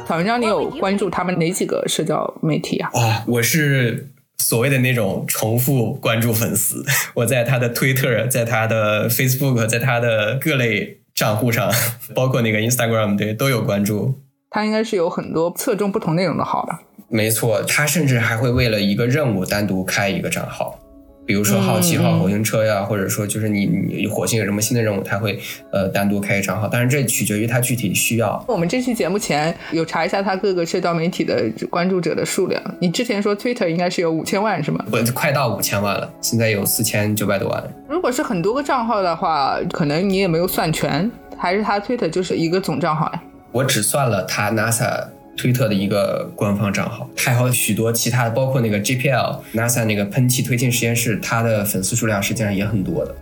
[0.04, 2.90] 曹文章，你有关注他们哪几个社交媒体啊？
[2.92, 6.84] 啊，我是所谓的那种重复关注粉丝。
[7.14, 11.72] 我在他的 Twitter，在他的 Facebook，在他的各类账户上，
[12.14, 14.20] 包括那个 Instagram，对，都有关注。
[14.50, 16.80] 他应该是有很多侧重不同内容的号吧？
[17.08, 20.78] 没错，他甚至还会为了一个任务单独开一个账号。
[21.26, 25.38] 比如说好奇号火星车呀，或者说就是你你火星有什么新的任务，他会
[25.72, 28.42] 呃单独开一账号，但是这取决于他具体需要。
[28.46, 34.84] 我们这期节目前有查一下他各个社交媒体的关注者的数量，你之前说 Twitter 应该是有五千万是吗？
[34.88, 37.62] 不，快到五千万了，现在有四千九百多万。
[37.88, 43.22] 如果是很多个账号的话，可能你也没有算全，还是他 Twitter 就是一个总账号呀？
[43.50, 45.08] 我只算了他 NASA。
[45.36, 53.14] 推特的一个官方账号，还有许多其他的，包括那个 JPL NASA 那个喷气推进实验室，它的粉丝数量实际上也很多的。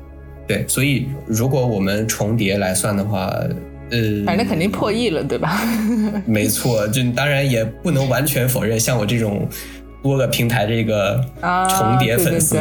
[0.47, 3.35] 对，所以如果我们重叠来算的话，
[3.91, 5.61] 呃，反正肯定破亿了，对吧？
[6.25, 9.49] 没错，就当然也不能完全否认，像我这种
[10.03, 11.19] 多个平台这个
[11.69, 12.57] 重叠粉丝。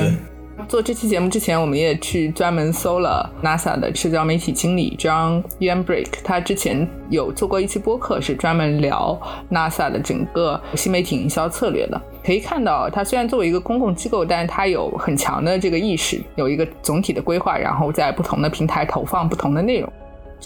[0.67, 9.19] 做这期节目之前，我们也去专门搜了 NASA 的社交媒体经理 John Yanbrick，他之前有做过一期播客，是专门聊
[9.51, 12.01] NASA 的整个新媒体营销策略的。
[12.23, 19.91] 可以看到，他虽然作为一个公共机构，但是他有很强的这个意识，有一个总体的规划，然后在不同的平台投放不同的内容。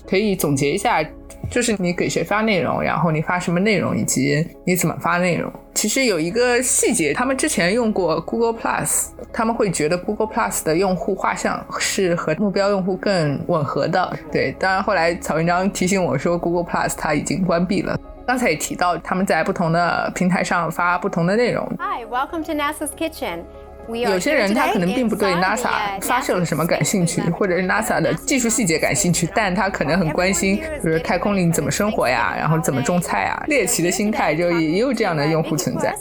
[0.05, 1.03] 可以总结一下，
[1.49, 5.51] 就是你给谁发内容，然后你发什么内容，以及你怎么发内容。
[5.73, 14.17] 其实有一个细节，他们之前用过 Google Plus，他们会觉得 Google Plus 的用户画像是和目标用户更吻合的。
[14.31, 17.95] 对，当然后来曹文章提醒我说，Google Plus 它已经关闭了。
[18.25, 21.65] 刚才也提到，他们在不同的平台上发不同的内容。
[21.77, 23.43] Hi, welcome to NASA's Kitchen.
[23.89, 35.95] 有些人他可能并不对 NASA 发射了什么感兴趣，或者是 NASA 的技术细节感兴趣，但他可能很关心，比如太空里怎么生活呀，然后怎么种菜啊，猎奇的心态就也也有这样的用户存在。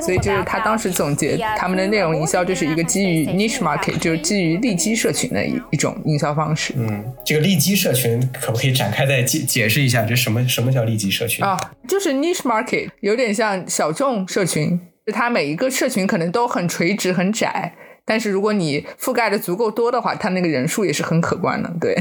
[0.00, 6.74] 所以就是他当时总结他们的内容营销就是一个基于 niche market，就是基于利基社群的一一种营销方式。
[6.76, 10.04] 嗯，这个利基社群可不可以展开再解解释一下？
[10.04, 11.56] 这什么什么叫利基社群啊？
[11.88, 14.78] 就是 niche market，有点像小众社群。
[15.10, 21.72] 它每一个社群可能都很垂直、很窄，但是如果你覆盖的足够多的话，它那个人数也是很可观的。
[21.80, 21.96] 对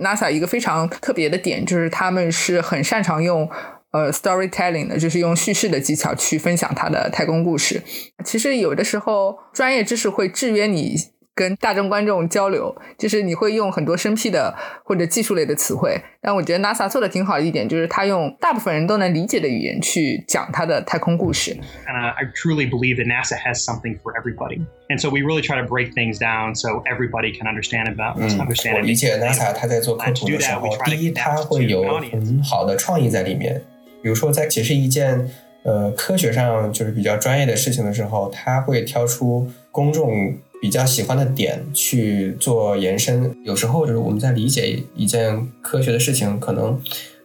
[0.00, 3.50] ，NASA 一个非常特别的点就是他们是很擅长用
[3.92, 7.82] 呃 storytelling 的，就是用叙事的技巧去分享他的太空故事。
[8.24, 10.96] 其实有的时候专业知识会制约你。
[11.38, 21.56] 跟大众观众交流，就是你会用很多生僻的或者技术类的词汇，但我觉得 NASA 做的挺好的一点，就是他用大部分人都能理解的语言去讲他的太空故事。
[21.86, 25.72] And I truly believe that NASA has something for everybody, and so we really try to
[25.72, 28.74] break things down so everybody can understand about understand.
[28.74, 33.62] 我理解 NASA 他在做科普的时候，第一他会有很好的创意在里面，
[34.02, 35.30] 比如说在解释一件
[35.62, 40.34] 呃科学上就是比较专业的事情的时候，他会挑出公众。
[40.60, 46.80] 比较喜欢的点去做延伸，有时候就是我们在理解一件科学的事情，可能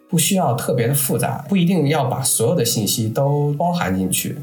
[0.10, 4.36] 不需要特别的复杂，不一定要把所有的信息都包含进去。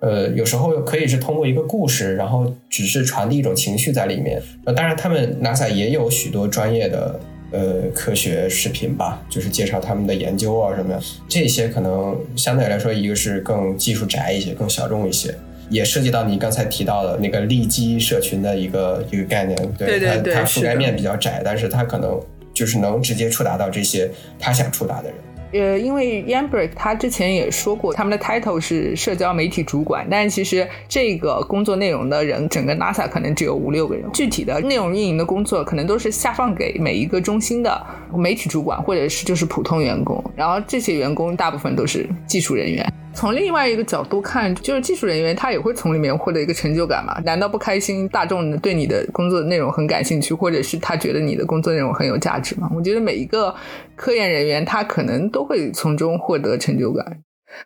[0.00, 4.40] 呃，有时候可以是通过一个故事，然后只是传递一种情绪在里面。
[4.64, 7.18] 呃，当然，他们 NASA 也有许多专业的
[7.50, 11.02] 呃科学视频吧，就是介绍他们的研究啊什么的。
[11.28, 15.34] 这些可能相对来说，一个是更技术宅一些，更小众一些。
[15.68, 22.18] 也涉及到你刚才提到的那个利基社群的一个一个概念，对它它覆盖面比较窄，但是它可能
[22.54, 25.14] 就是能直接触达到这些他想触达的人。
[25.50, 37.82] 呃，因为 Yambrick 他之前也说过，他们的 title 是社交媒体主管，但其实这个工作内容的人，整个 NASA 可能只有五六个人，具体的内容运营的工作可能都是下放给每一个中心的
[38.14, 42.86] 媒体主管，或者是就是普通员工，然后这些员工大部分都是技术人员。
[43.14, 47.20] 从另外一个角度看，就是技术人员他也会从里面获得一个成就感嘛？
[47.24, 48.08] 难道不开心？
[48.08, 52.70] 大众对你的工作内容很感兴趣，或者是他觉得你的工作内容很有价值吗？
[52.76, 53.52] 我觉得每一个
[53.96, 57.04] 科研人员他可能都会从中获得成就感。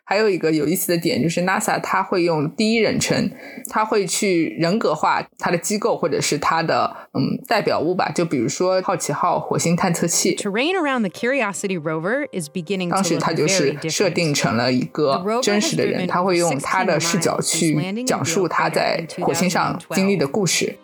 [0.03, 3.31] 还有一个有意思的点就是，NASA 它会用第一人称，
[3.69, 8.11] 它会去人格化它的机构或者是它的嗯代表物吧。
[8.13, 20.77] 就比如说好奇号火星探测器，terrain around the Curiosity rover is beginning，当时它就是设定成了一个真实的人，他会用他的视角去讲述他在火星上经历的故事。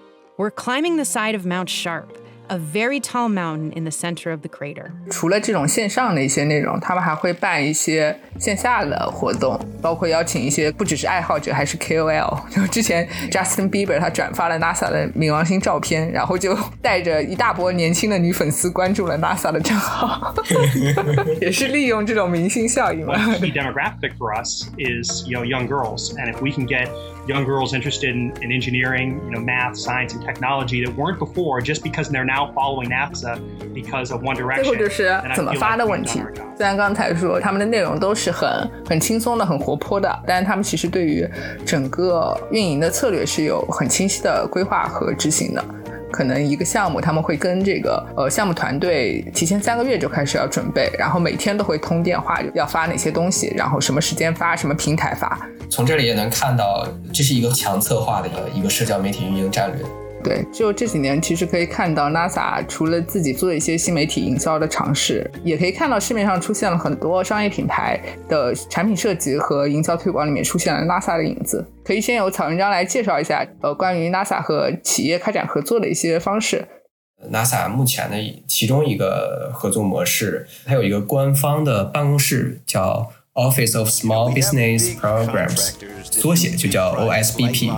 [2.48, 4.90] a very tall mountain in the center of the crater.
[5.10, 12.38] 除了这种线上的一些内容，他们还会办一些线下的活动，包括邀请一些不只是爱好者，还是 KOL。
[12.50, 20.34] 就之前 Justin Bieber 他转发了 NASA 的冥王星照片，然后就带着一大波年轻的女粉丝关注了 NASA 的账号，
[21.40, 23.14] 也是利用这种明星效应嘛。
[23.36, 26.88] Key demographic for us is you know young girls, and if we can get
[27.28, 31.60] young girls interested in, in engineering, you know, math, science, and technology that weren't before
[31.62, 33.38] just because they're now following NASA
[33.72, 34.64] because of One Direction.
[34.64, 36.20] 最后就是怎么发的问题。
[36.56, 41.26] 虽然刚才说他们的内容都是很很轻松的、很活泼的，但是他们其实对于
[41.64, 45.64] 整个运营的策略是有很清晰的规划和执行的。
[46.11, 55.39] 可能一个项目，他们会跟这个呃项目团队提前三个月就开始要准备，然后每天都会通电话，要发哪些东西，然后什么时间发，什么平台发。
[55.69, 59.85] 从这里也能看到，这是一个强策划的一个一个社交媒体运营战略。
[60.23, 71.65] 对，就这几年，其实可以看到 NASA 除了自己做一些新媒体营销的尝试，也可以看到市面上出现了很多商业品牌的产品设计和营销推广里面出现了 NASA 的影子。
[71.85, 76.67] 可以先由草文章来介绍一下，呃，关于 NASA 和企业开展合作的一些方式。
[77.31, 87.71] NASA 目前的其中一个合作模式，它有一个官方的办公室，叫 Office of Small Business Programs，缩写就叫 OSBP。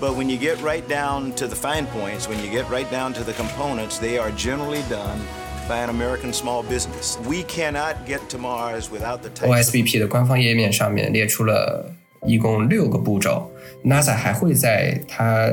[0.00, 3.12] But when you get right down to the fine points, when you get right down
[3.12, 5.18] to the components, they are generally done
[5.68, 7.18] by an American small business.
[7.28, 11.94] We cannot get to Mars without the OSBP 的官方页面上面列出了
[12.26, 13.50] 一共六个步骤。
[13.84, 15.50] NASA 还会在它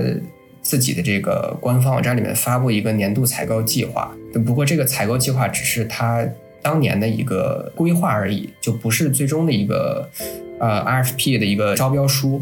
[0.61, 4.15] 自己的这个官方网站里面发布一个年度采购计划。
[4.45, 6.25] 不过这个采购计划只是它
[6.61, 10.09] 当年的一个规划而已，就不是最终的一个
[10.57, 12.41] 呃 RFP 的一个招标书。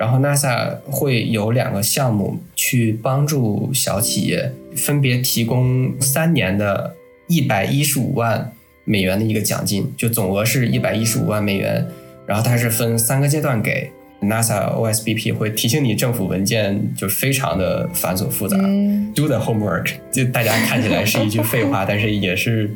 [0.00, 6.94] 然后 NASA 会有两个项目去帮助小企业，分别提供三年的
[7.26, 8.50] 一百一十五万
[8.86, 11.86] 美元的一个奖金，就总额是一百一十五万美元。
[12.26, 13.90] 然后它是分三个阶段给
[14.22, 18.56] NASA OSBP，会提醒你政府文件就非常的繁琐复杂。
[19.14, 22.70] Do the homework，就大家看起来是一句废话，但是也是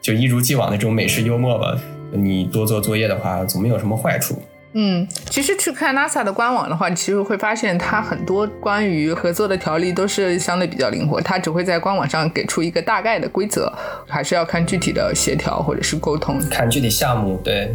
[0.00, 1.78] 就一如既往的这种美式幽默吧。
[2.12, 4.40] 你多做作业的话，总没有什么坏处。
[4.72, 13.72] 嗯，其实去看 NASA 的官网的话，其实会发现它很多关于合作的条例都是相对比较灵活，它只会在官网上给出一个大概的规则，
[14.06, 17.40] 还是要看具体的协调或者是沟通，看具体项目。
[17.42, 17.74] 对，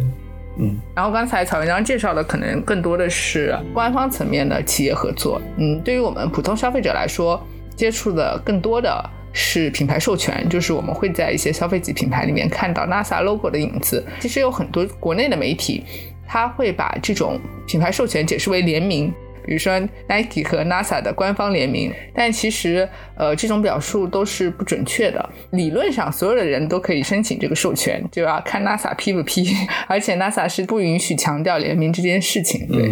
[0.58, 0.74] 嗯。
[0.94, 7.38] 然后刚才曹文章介绍的可能更多的是官方层面的企业合作，嗯，对于我们普通消费者来说，
[7.76, 14.02] 接触的更多的是品牌授权，就是我们会在一些消费级品牌里面看到 NASA logo 的影子。
[14.18, 15.84] 其实有很多国内的媒体。
[16.26, 19.12] 他会把这种品牌授权解释为联名，
[19.44, 25.30] 比如说 Nike 和 NASA 的官方联名，但其实呃这种表述都是不准确的。
[25.52, 29.46] 理论上所有的人都可以申请这个授权，就要看 NASA 批不批，
[29.86, 32.66] 而且 NASA 是不允许强调联名这件事情。
[32.66, 32.90] 对，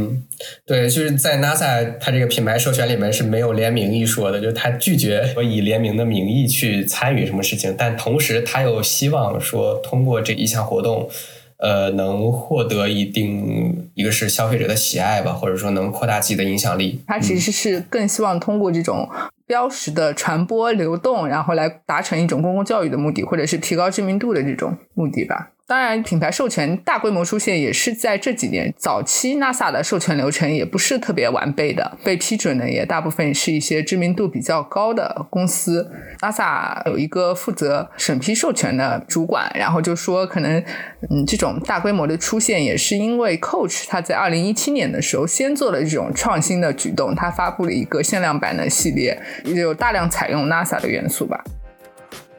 [0.65, 11.11] 对，就是在 NASA 它这个品牌授权里面是没有联名一说的，就是他拒绝以联名的名义去参与什么事情，但同时他又希望说通过这一项活动。
[11.59, 17.01] 呃，能获得一定一个是消费者的喜爱吧，或者说能扩大自己的影响力。
[17.07, 19.09] 他其实是更希望通过这种
[19.47, 25.51] 标识的传播流动，然后来达成一种公共教育的目的，或者是提高知名度的这种目的吧。
[25.67, 28.71] 当然，品牌授权大规模出现也是在这几年。
[28.77, 35.91] 早期 NASA 的授权流程也不是特别完备的，被批准的也大部分是一些知名度比较高的公司。
[36.21, 40.63] NASA 有一个负责审批授权的主管，然后就说，可能
[41.09, 51.43] 嗯，这种大规模的出现也是因为 Coach 他在二零一七年的时候先做了这种创新的举动，他发布了一个限量版的系列，有大量采用 NASA 的元素吧。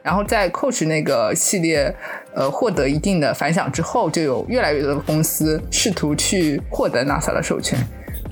[0.06, 1.92] 然后在 Coach 那个系列，
[2.32, 7.76] 呃，获得一定的反响之后，就有越来越多的公司试图去获得 NASA 的授权。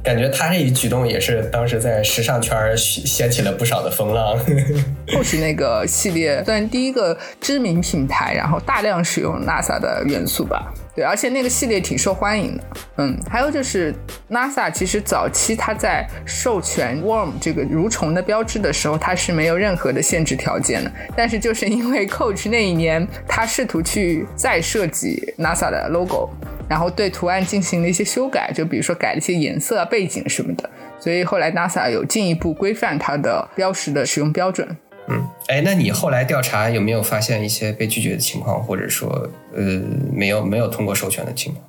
[0.05, 4.39] 感觉他这一举动也是当时在时尚圈掀起了不少的风浪。
[5.09, 10.73] Coach 那个系列算第一个知名品牌，然后大量使用 NASA 的元素吧。
[10.95, 12.65] 对，而且那个系列挺受欢迎的。
[12.99, 13.93] 嗯，还有就是
[14.31, 20.93] NASA 其实早期它在授权 Worm 这个蠕虫的标志的时候，它是没有任何的限制条件的。
[21.17, 26.31] 但是就是因为 Coach 那一年，他试图去再设计 NASA 的 logo，
[26.69, 30.71] 然后对图案进行了一些修改，就比如说改了一些颜色、背景什么的，
[31.01, 34.69] 所以后来 NASA 有进一步规范它的标识的使用标准。
[35.09, 35.23] 嗯，
[35.55, 39.09] 哎，那你后来调查有没有发现一些被拒绝的情况，或者说，
[39.55, 39.81] 呃，
[40.13, 41.65] 没有没有通过授权的情况？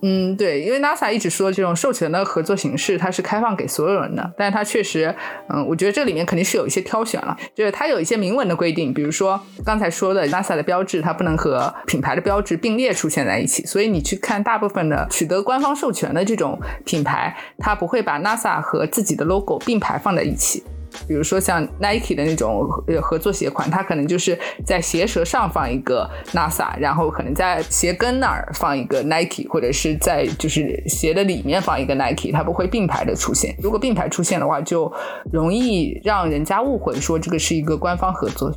[0.00, 5.14] 嗯，对，因为 NASA 一直说这种授权的合作形式它是开放给所有人的，但是它确实，
[5.50, 20.62] 嗯，我觉得这里面肯定是有一些挑选了，就是它有一些明文的规定，比如说刚才说的 NASA 的标志，它不能和品牌的标志并列出现在一起，所以你去看大部分的取得官方授权的这种品牌，它不会把 NASA 和自己的 logo 并排放在一起。
[21.06, 33.54] 比如说像 Nike 的那种呃合作鞋款，它可能就是在鞋舌上放一个 NASA，然后可能在鞋跟那儿放一个 Nike，或者是在就是鞋的里面放一个 Nike，它不会并排的出现。
[33.62, 34.92] 如果并排出现的话，就
[35.32, 38.52] 容易让人家误会说这个是一个官方合作。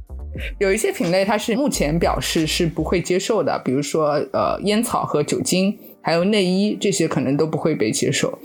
[0.59, 8.37] 有一些品类它是目前表示是不会接受的，比如说呃烟草和酒精，还有内衣这些可能都不会被接受。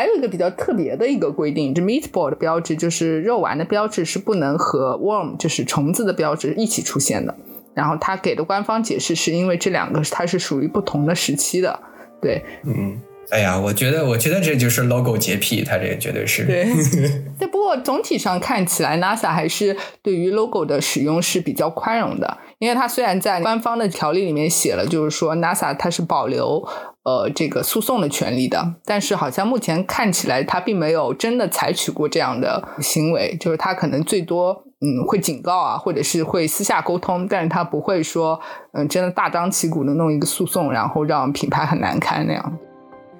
[0.00, 7.34] 还有一个比较特别的一个规定，这 meatball 的标志就是肉丸的标志是不能和 worm 就是虫子的标志一起出现的。
[7.74, 11.78] 然后他给的官方解释是因为这两个它是属于不同的时期的。
[12.22, 12.98] 对，嗯，
[13.28, 16.46] 哎呀，我觉得我觉得这就是 logo 洁癖，它这个绝对是。
[16.46, 16.64] 对，
[17.38, 26.66] 这不过总体上看起来，NASA 还是对于 logo 的使用是比较宽容的，因为它虽然在官方的条例里面写了，就是说 NASA 它是保留。
[27.10, 38.38] 呃，这个诉讼的权利的，但是好像目前看起来他并没有真的采取过这样的行为，就是他可能最多嗯会警告啊，或者是会私下沟通，但是他不会说
[38.74, 42.58] 嗯真的大张旗鼓的弄一个诉讼，然后让品牌很难堪那样。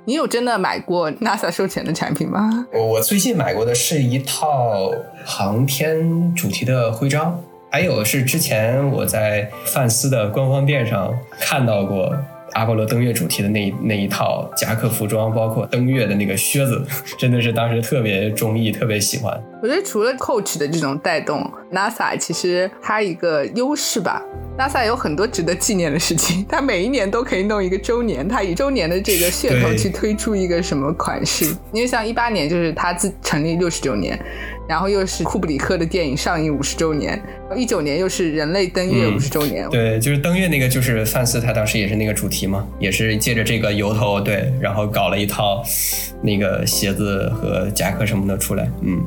[0.05, 2.67] 你有真的买过 NASA 授权的产品吗？
[2.73, 4.93] 我最近买过的是一套
[5.27, 7.41] 航天主题的徽章，
[7.73, 12.15] 还有是之前我在范斯的官方店上看到过。
[12.53, 16.85] 阿波罗登月主题的那一那一套夹克服装，包括登月的那个靴子，
[17.19, 19.41] 真的是当时特别中意，特别喜欢。
[19.63, 24.23] 我觉得除了 Coach 的这种带动，NASA 其实它一个优势吧。
[24.59, 31.47] NASA 有很多值得纪念的事情， 它每一年都可以弄一个周年，它以周年的这个噱头去推出一个什么款式。
[31.73, 34.19] 因为像一八年就是它自成立六十周年，
[34.71, 37.21] 然后又是库布里克的电影上映五十周年，
[37.57, 39.69] 一九年又是人类登月五十周年。
[39.69, 45.61] 对，就是登月那个，就是范斯他当时也是那个主题嘛，也是借着这个由头，对，然后搞了一套
[46.23, 49.05] 那个鞋子和夹克什么的出来，嗯。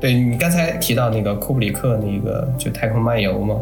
[0.00, 3.60] 对你刚才提到那个库布里克那个就太空漫游嘛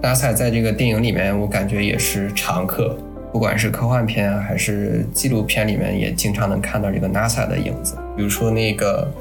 [0.00, 2.96] ，NASA 在这个电影里面我感觉也是常客，
[3.32, 7.96] 不管是科幻片还是纪录片里面，也经常能看到这个 NASA 的影子。
[8.16, 9.12] 比如说那个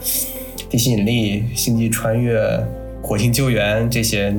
[0.73, 2.41] 地心引力、星际穿越、
[3.03, 4.35] 火星救援这些，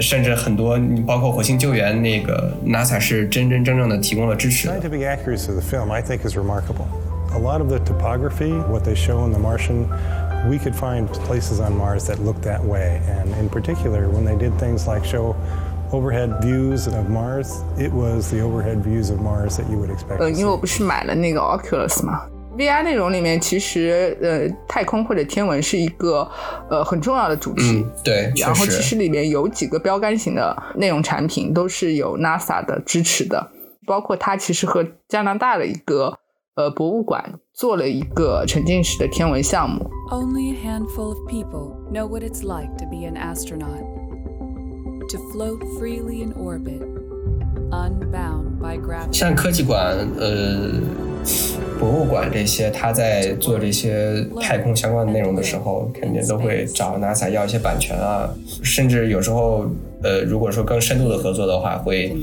[0.00, 4.68] 甚至很多包括火星救援那个 NASA 是真真正正的提供了支持。
[4.68, 6.86] Scientific accuracy of the film, I think, is remarkable.
[7.32, 9.88] A lot of the topography, what they show in The Martian.
[10.48, 13.00] we could find places on Mars that looked that way.
[13.08, 15.34] And in particular, when they did things like show
[15.92, 20.20] overhead views of Mars, it was the overhead views of Mars that you would expect.
[20.20, 22.22] 呃，因为我不是买了那个 Oculus 嘛
[22.59, 26.29] ，VR 内容里面其实呃太空或者天文是一个
[26.69, 27.77] 呃很重要的主题。
[27.77, 28.31] 嗯，对。
[28.35, 33.49] 然后其实里面有几个标杆型的内容产品都是有 NASA 的支持的，
[33.87, 36.13] 包括它其实和加拿大的一个
[36.55, 39.89] 呃博物馆做了一个沉浸式的天文项目。
[40.11, 43.85] Only a handful of people know what it's like to be an astronaut.
[45.09, 46.81] To float freely in orbit,
[47.71, 49.13] unbound by gravity.
[49.13, 50.71] 像科技馆、呃
[51.79, 58.29] 博物馆这些，他在做这些太空相关的内容的时候，肯定都会找 NASA 要一些版权啊，
[58.61, 59.65] 甚至有时候，
[60.03, 62.13] 呃，如果说更深度的合作的话，会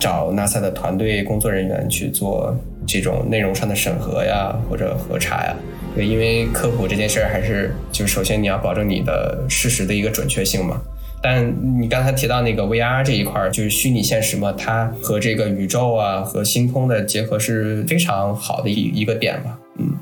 [0.00, 2.52] 找 NASA 的团队工作人员去做
[2.84, 5.54] 这种内容上的审核呀，或者核查呀。
[5.94, 10.80] 对，因为科普这件事儿，还是就首先你要保证你的事实的一个准确性嘛。
[11.22, 19.58] 但你刚才提到那个 VR 这一块儿，就是虚拟现实嘛，它和这个宇宙啊和星空的结合是非常好的一一个点吧。
[19.76, 19.92] 嗯，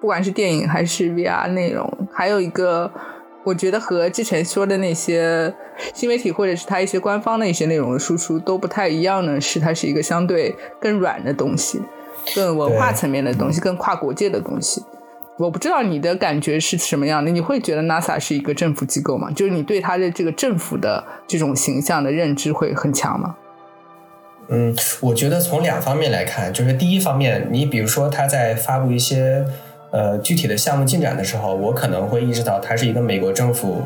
[0.00, 2.90] 不管是电影还是 VR 内容，还有一个
[3.44, 5.52] 我觉得和之前说的那些
[5.94, 11.80] 新媒体或者是它一些官方的一些内容的输出都不太一样呢，是它是一个相对更软的东西，
[12.36, 14.80] 更文化层面的东西，更跨国界的东西。
[15.38, 17.30] 我不知道你的感觉是什么样的？
[17.30, 19.30] 你会觉得 NASA 是一个政府机构吗？
[19.30, 23.36] 就是你对它的这个政府的这种形象的认知会很强吗？
[24.48, 29.44] 嗯，我觉得从两方面来看，就是第一方面，你比如说他在发布一些
[29.92, 33.82] 呃具体的项目进展的时候，我可能会意识到它是一个美国政府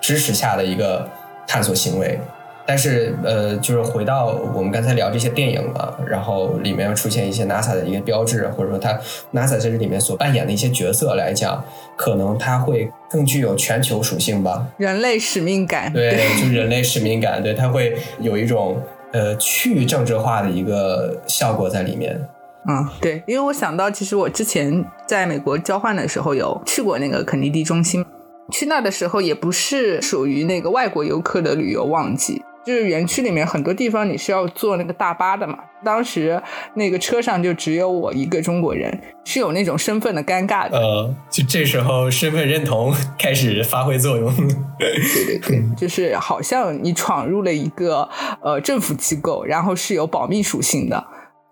[0.00, 1.06] 支持下的一个
[1.46, 2.18] 探索行为。
[2.66, 8.98] 但是，呃，就是回到我们刚才聊这些电影嘛，然后里面出现一些 NASA 的一个标志，或者说它
[9.32, 11.64] NASA 在这里面所扮演的一些角色来讲，
[11.96, 22.20] 可能它会更具有全球属性吧，人类使命感，对， 就人类使命感，对，它会有一种呃去政治化的一个效果在里面。
[22.68, 28.04] 嗯，对，因为我想到，其实我之前在美国交换的时候有去过那个肯尼迪中心，
[28.50, 32.42] 去那的时候也不是属于那个外国游客的旅游旺季。
[32.66, 36.42] 就是园区里面很多地方你是要坐那个大巴的嘛，当时
[36.74, 40.76] 那个车上就只有我一个中国人，是有那种身份的尴尬的。
[40.76, 44.34] 呃，就这时候身份认同开始发挥作用。
[44.80, 48.08] 对对对，就是好像你闯入了一个
[48.42, 51.06] 呃政府机构，然后是有保密属性的。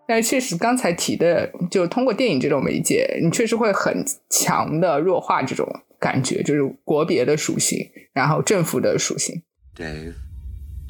[0.09, 5.67] 但是确实刚才提的，就通过电影这种媒介，你确实会很强的弱化这种
[6.01, 7.79] 感觉，就是国别的属性，
[8.13, 9.43] 然后政府的属性。
[9.77, 10.13] Dave。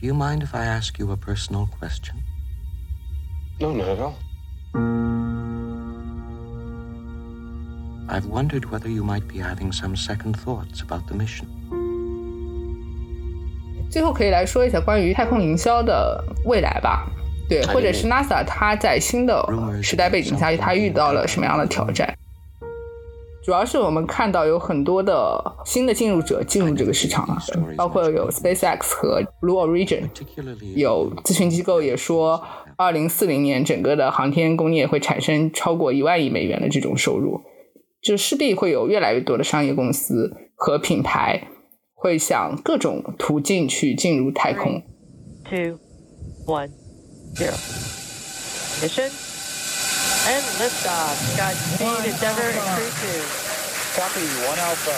[0.03, 2.23] Do you mind if I ask you a personal question?
[3.59, 4.15] No, not at all.
[8.07, 11.45] I've wondered whether you might be having some second thoughts about the mission.
[13.91, 17.11] 最后可以来说一下关于太空营销的未来吧，
[17.49, 19.43] 对，或者是 NASA 它在新的
[19.83, 22.17] 时代背景下，它遇到了什么样的挑战？
[23.44, 27.36] 主要是我们看到有很多的新的进入者进入这个市场了，
[27.76, 30.08] 包括有 SpaceX 和 Blue Origin。
[30.74, 32.42] 有咨询机构也说，
[32.76, 37.42] 二零四零年整个的航天工业会产生超过一万亿美元的这种收入，
[38.00, 41.48] 就势必会有越来越多的商业公司和品牌
[41.92, 44.82] 会想各种途径去进入太空。
[45.44, 45.78] Two,
[46.46, 46.70] one,
[47.34, 47.52] zero.
[48.80, 49.33] Mission.
[50.29, 51.15] And liftoff.
[51.37, 53.21] Godspeed, Endeavour and Crew 2.
[53.95, 54.95] Copy, one Alpha.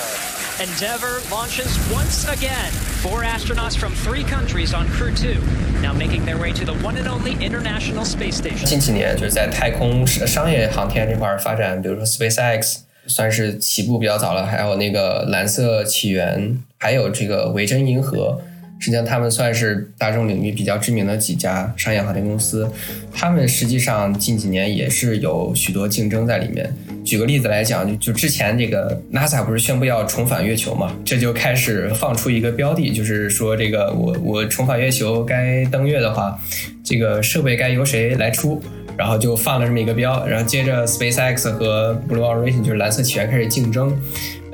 [0.62, 2.72] Endeavour launches once again.
[3.02, 5.40] Four astronauts from three countries on Crew 2,
[5.82, 8.68] now making their way to the one and only International Space Station.
[8.68, 14.46] 近几年就是在太空商业航天这块发展，比如说 SpaceX， 算是起步比较早了。
[14.46, 18.40] 还有那个蓝色起源，还有这个维珍银河。
[18.79, 22.71] 实际上，他们算是大众领域比较知名的几家商业航天公司。
[23.13, 26.71] 他们实际上近几年也是有许多竞争在里面。
[27.05, 30.95] 举个例子来讲，就就之前这个 NASA 不是宣布要重返月球嘛？
[31.05, 36.39] 这就开始放出一个标的，就是说这个我我重返月球该登月的话，
[36.85, 38.61] 这个设备该由谁来出？
[38.97, 43.95] 然后就放了这么一个标，然后接着 SpaceX 和 Blue Origin 就是蓝色起源开始竞争。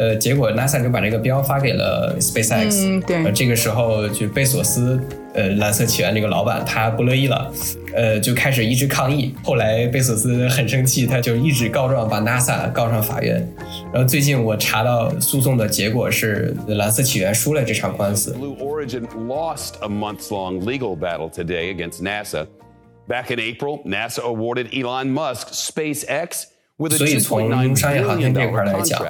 [0.03, 2.88] 呃，结果 NASA 就把这个标发给了 SpaceX。
[2.88, 3.30] 嗯，对。
[3.30, 5.00] 这个时候就贝索斯，
[5.32, 7.53] 呃，蓝色起源这个老板他不乐意了，
[7.94, 9.32] 呃，就开始一直抗议。
[9.44, 13.48] 后来贝索斯很生气，他就一直告状，把 NASA 告上法院。
[13.92, 18.32] 然后最近我查到诉讼的结果是蓝色起源输了这场官司。
[18.32, 22.46] Blue Origin lost a months-long legal battle today against NASA.
[23.07, 26.44] Back in April, NASA awarded Elon Musk SpaceX
[26.76, 29.00] with a 所以从商业航天这块来讲。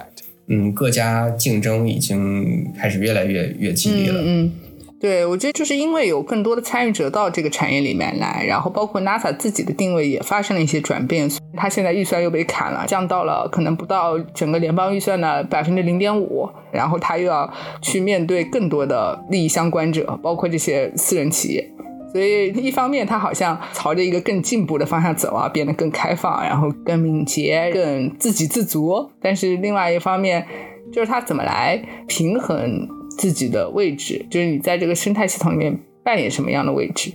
[0.53, 4.21] 嗯，各家竞争已经开始越来越越激烈了。
[4.23, 4.53] 嗯，
[5.01, 11.27] 对，我觉得就是因为有更多的参与者到这个产业里面来，然后包括 NASA 自己的定位也发生了一些转变。
[11.57, 17.51] 它现在预算又被砍了，降到了可能不到整个联邦预算的百分之零点五，然后它又要
[17.81, 21.67] 去面对更多的利益相关者，包括这些私人企业。
[22.13, 29.11] 所以一方面，它好像朝着一个更进步的方向走啊，变得更开放，然后更敏捷、更自给自足。
[29.21, 30.47] 但是另外一方面，
[30.93, 32.87] 就是它怎么来平衡
[33.19, 37.11] 自己的位置，就是你在这个生态系统里面扮演什么样的位置？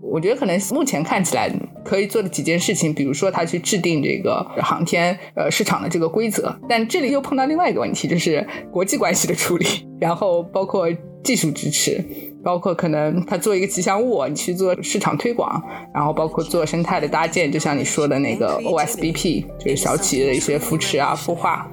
[0.00, 1.50] 我觉得可能目前看起来
[1.84, 9.66] 可以做的几件事情，比如说它去制定这个航天呃市场的这个规则，但这里又碰到另外一个问题，就是国际关系的处理，
[10.00, 10.88] 然后包括
[11.24, 12.04] 技术支持。
[12.46, 15.60] 包括可能他做一个吉祥物，你去做市场推广，
[15.92, 21.68] 然后包括做生态的搭建，就像你说的那个 OSBP，就是小企业的一些扶持啊、孵化。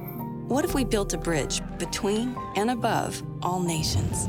[0.48, 4.26] What if we built a bridge between and above all nations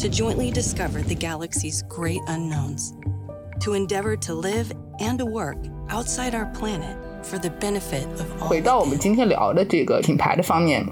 [0.00, 2.94] to jointly discover the galaxy's great unknowns,
[3.60, 5.58] to endeavor to live and to work
[5.90, 8.48] outside our planet for the benefit of all?
[8.48, 10.82] 回到我们今天聊的这个品牌的方面，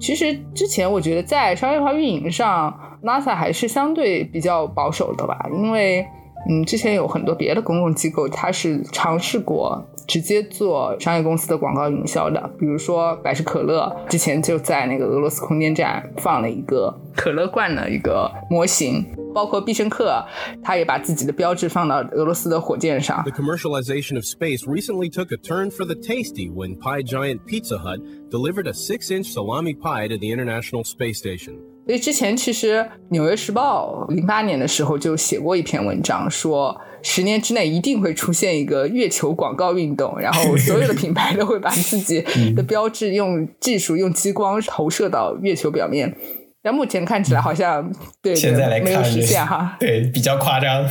[0.00, 2.76] 其实之前我觉得在商业化运营上。
[3.03, 6.05] NASA 还是相对比较保守的吧，因为
[6.49, 20.23] 嗯，之前有很多别的公共机构，它是尝试过直接做商业公司的广告营销的，比如说百事可乐之前就在那个俄罗斯空间站放了一个可乐罐的一个模型，包括必胜客，
[20.63, 23.21] 他也把自己的标志放到俄罗斯的火箭上。
[23.23, 27.99] The commercialization of space recently took a turn for the tasty when pie giant Pizza Hut
[28.29, 31.55] delivered a six-inch salami pie to the International Space Station.
[31.84, 32.76] 所以之前其实
[33.10, 42.22] 《纽约时报》零八年的时候就写过一篇文章，说十年之内一定会出现一个月球广告运动，然后所有的品牌都会把自己
[42.54, 46.16] 的标志用技术用激光投射到月球表面。
[46.62, 50.88] 但目前看起来好像对现在来看没有实现哈， 对比较夸张。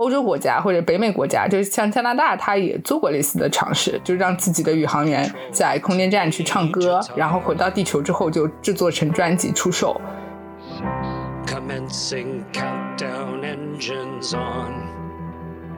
[0.00, 10.00] 欧洲国家或者北美国家，就是像加拿大，他也做过类似的尝试，就让自己的宇航员在空间站去唱歌，然后回到地球之后就制作成专辑出售。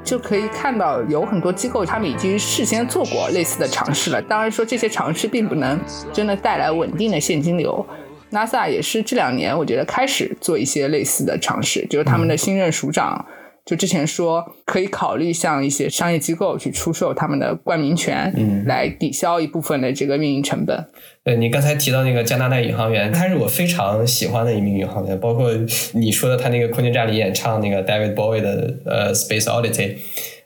[0.04, 4.22] 就可以看到有很多机构，他们已经事先做过类似的尝试了。
[4.22, 5.76] 当然说这些尝试并不能
[6.12, 7.84] 真的带来稳定的现金流。
[8.30, 13.26] NASA 也是这两年我觉得开始做一些类似的尝试，就是他们的新任署长。
[13.64, 20.84] 就之前说可以考虑向一些商业机构去出售他们的冠名权，嗯，来抵消一部分的这个运营成本。
[21.24, 25.18] 对你刚才提到那个加拿大宇航员，他是我非常喜欢的一名宇航员。
[25.20, 25.50] 包括
[25.92, 29.96] 你说的他那个空间站里演唱那个 David Bowie 的呃 Space Oddity，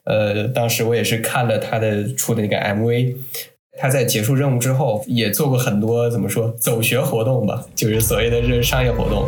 [0.04, 3.16] 呃，当时我也是看了他的出的那个 MV。
[3.78, 9.26] 他在结束任务之后也做过很多怎么说走学活动吧，就是所谓的这商业活动。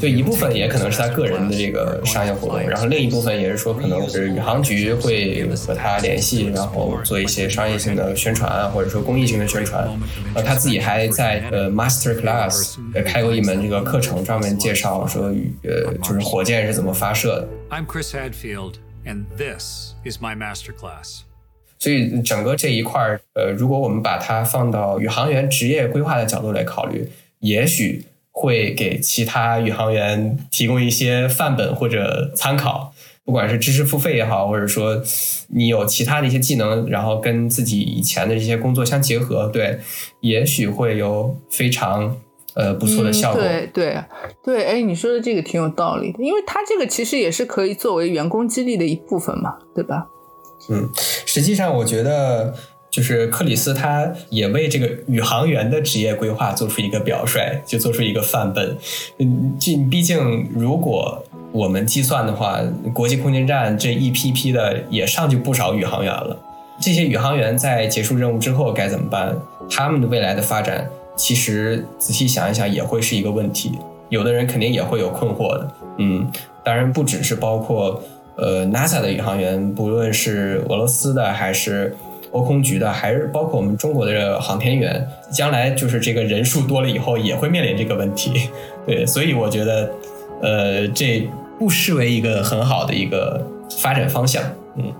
[0.00, 9.88] 对一部分也可能是他个人的这个商业活动，然后另一部分也是说可能是宇航局会和他联系，然后做一些商业性的宣传啊，或者说公益性的宣传。
[10.34, 15.24] 呃，他自己还在呃 Master Class 开过一门这个课程，专门介绍说
[15.62, 17.48] 呃就是火箭是怎么发射的。
[17.70, 21.20] I'm Chris Hadfield, and this is my master class.
[21.78, 27.10] 所以整个这一块儿，呃，如果我们把它放到宇航员职业规划的角度来考虑。
[27.40, 32.92] 也许会给其他宇航员提供一些范本或者参考，
[33.24, 35.02] 不管是知识付费也好，或者说
[35.48, 39.78] 你有其他的一些技能，然后跟自己以前的一些工作相结合，对，
[40.20, 42.16] 也许会有非常
[42.54, 43.42] 呃不错的效果。
[43.42, 43.98] 对对
[44.44, 50.06] 对，哎，你说的这个挺有道理的，因为它这个其实也是可以作为员工激励的一部分嘛，对吧？
[50.70, 50.88] 嗯，
[51.26, 52.54] 实际上我觉得。
[52.90, 58.76] 就是克里斯，他也为这个宇航员的职业规划做出一个表率，就做出一个范本。
[59.18, 62.60] 嗯，这毕竟如果我们计算的话，
[62.92, 66.36] 国际空间站这一批批的也上去不少宇航员了。
[66.82, 69.36] 这些宇航员在结束任务之后该怎么办？
[69.70, 70.84] 他们的未来的发展，
[71.14, 73.78] 其实仔细想一想也会是一个问题。
[74.08, 75.72] 有的人肯定也会有困惑的。
[75.98, 76.28] 嗯，
[76.64, 78.02] 当然不只是包括
[78.34, 81.96] 呃 NASA 的宇航员，不论是俄罗斯的还是。
[82.32, 88.50] 欧空局的，还是包括我们中国的这个航天员，将来就是这个人数多了以后，也会面临这个问题。
[88.86, 89.92] 对，所以我觉得，
[90.42, 91.28] 呃，这
[91.58, 93.44] 不失为一个很好的一个
[93.78, 94.42] 发展方向。
[94.76, 94.92] 嗯。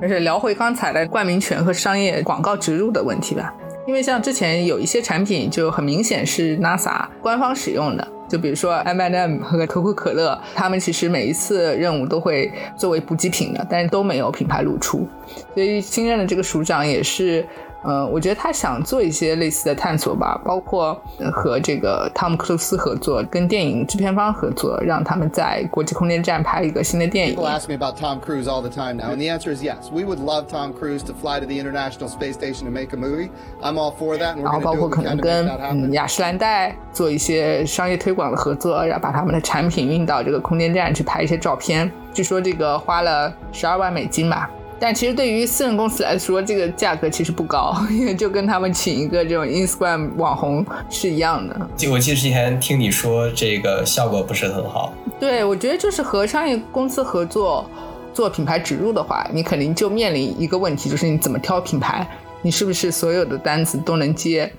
[0.00, 3.52] 而且聊回刚才的冠名权和商业广告植入的问题吧，
[3.86, 8.06] 因为像之前有一些产品就很明显是 NASA 官方使用的。
[8.28, 15.08] 就比如说 M&M 和可口可乐，他们其实每一次任务都会作为补给品的，但是都没有品牌露出，
[15.54, 17.44] 所以新任的这个署长也是。
[17.84, 21.00] 嗯，我觉得他想做一些类似的探索吧，包括
[21.32, 27.36] 和这个汤姆克鲁斯合作，跟电影制片方合作，让他们在国际空间站拍一个新的电影。
[27.36, 29.90] People ask me about Tom Cruise all the time now, and the answer is yes.
[29.92, 32.96] We would love Tom Cruise to fly to the International Space Station to make a
[32.96, 33.30] movie.
[33.62, 34.36] I'm all for that.
[34.42, 41.90] 然后包括可能跟嗯雅诗兰黛做一些商业推广的合作，然后把他们的产品运到这个空间站去拍一些照片。
[42.12, 44.50] 据说这个花了十二万美金吧。
[44.80, 51.68] 但其实对于私人公司来说，这个价格其实不高，因为就跟他们请一个这种 Instagram 网红是一样的。
[51.76, 54.92] 就我记得之前听你说，这个效果不是很好。
[55.18, 57.68] 对，我觉得就是和商业公司合作
[58.14, 62.08] 做品牌植入的话，你肯定就面临一个问题，就是你怎么挑品牌，
[62.40, 64.50] 你是不是所有的单子都能接？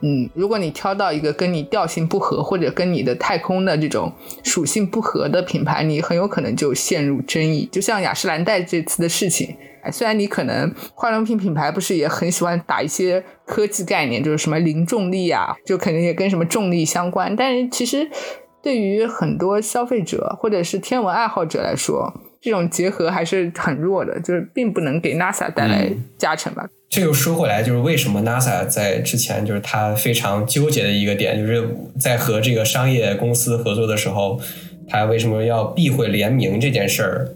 [0.00, 4.12] 嗯，如果你挑到一个跟你调性不合，或者跟你的太空的这种
[4.44, 7.66] 属性不合的品牌，你很有可能就陷入争议。
[7.72, 9.56] 就像雅诗兰黛这次的事情，
[9.90, 17.34] 虽然你可能化妆品品牌不是也很喜欢打一些科技概念，就是什么零重力啊，就肯定也跟什么重力相关。
[17.34, 18.06] 但是其实
[18.62, 26.68] 对于很多消费者或者是天文爱好者来说，这种结合还是很弱的，就是并不能给 NASA 带来加成吧。
[26.88, 31.68] 这又说回来，就是为什么 NASA 在之前就是他非常纠结的一个点，就是
[31.98, 34.40] 在和这个商业公司合作的时候，
[34.88, 37.28] 他为什么要避讳联名这件事儿，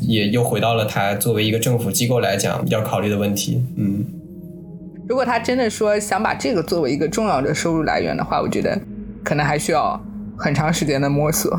[0.00, 3.64] 也又回到了他作为一个政府机构来讲要考虑的问题。
[3.76, 4.04] 嗯，
[5.08, 8.78] 如果他真的说想把这个作为一个重要的收入来源的话，我觉得
[9.24, 10.00] 可能还需要
[10.36, 11.58] 很长时间的摸索。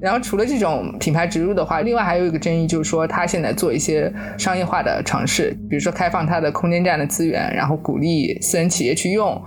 [0.00, 9.40] 然后除了这种品牌植入的话，另外还有一个争议就是说，他现在做一些商业化的尝试，比如说开放他的空间站的资源，然后鼓励私人企业去用。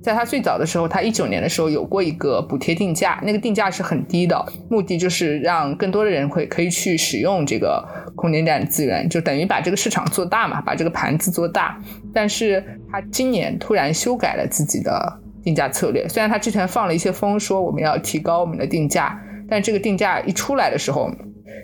[0.00, 7.84] 在他最早的时候，他一九年的时候有过一个补贴定价，那个定价是很低的，目的就是让更多的人会可以去使用这个
[8.14, 11.78] 空间站资源，就等于把这个市场做大嘛，把这个盘子做大。
[12.14, 19.20] 但是他今年突然修改了自己的定价策略，虽然他之前放了一些风，说我们要提高我们的定价。
[19.48, 21.10] 但这个定价一出来的时候，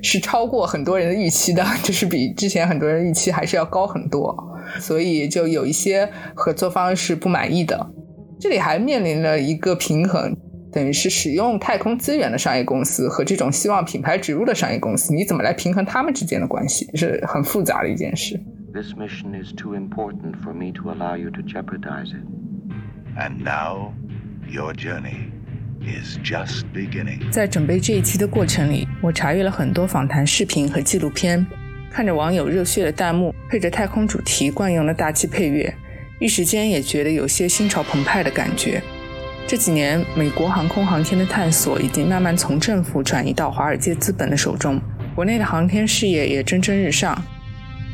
[0.03, 4.35] 是超过很多人的预期的，就是比之前很多人预期还是要高很多，
[4.80, 7.91] 所以就有一些合作方是不满意的。
[8.41, 10.37] 这里还面临了一个平衡，
[10.72, 18.39] 等于是使用太空资源的商业公司和这种希望品牌植入的商业公司，你怎么来平衡他们之间的关系，是很复杂的一件事。
[18.72, 22.24] This mission is too important for me to allow you to jeopardize it.
[23.16, 23.93] And now,
[24.51, 25.34] your journey.
[25.87, 31.47] Is just beginning 在准备这一期的过程里，我查阅了很多访谈视频和纪录片，
[31.91, 35.72] 看着网友热血的弹幕，配着太空主题惯用的大气配乐，
[36.18, 38.82] 一时间也觉得有些心潮澎湃的感觉。
[39.47, 44.80] 这几年，美国航空航天的探索已经慢慢从政府转移到华尔街资本的手中，
[45.14, 47.22] 国内的航天事业也蒸蒸日上。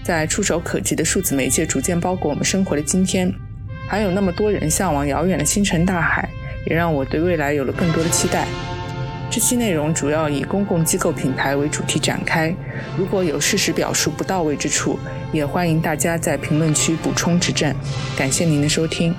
[0.03, 3.32] 在触手可及的数字媒介逐渐包裹我们生活的今天，
[3.86, 6.28] 还有那么多人向往遥远的星辰大海。
[6.66, 8.46] 也让我对未来有了更多的期待。
[9.30, 12.52] 这期内容主要以公共机构品牌为主题展开，
[12.98, 14.98] 如果有事实表述不到位之处，
[15.32, 17.72] 也欢迎大家在评论区补充指正。
[18.16, 19.14] 感谢您的收听。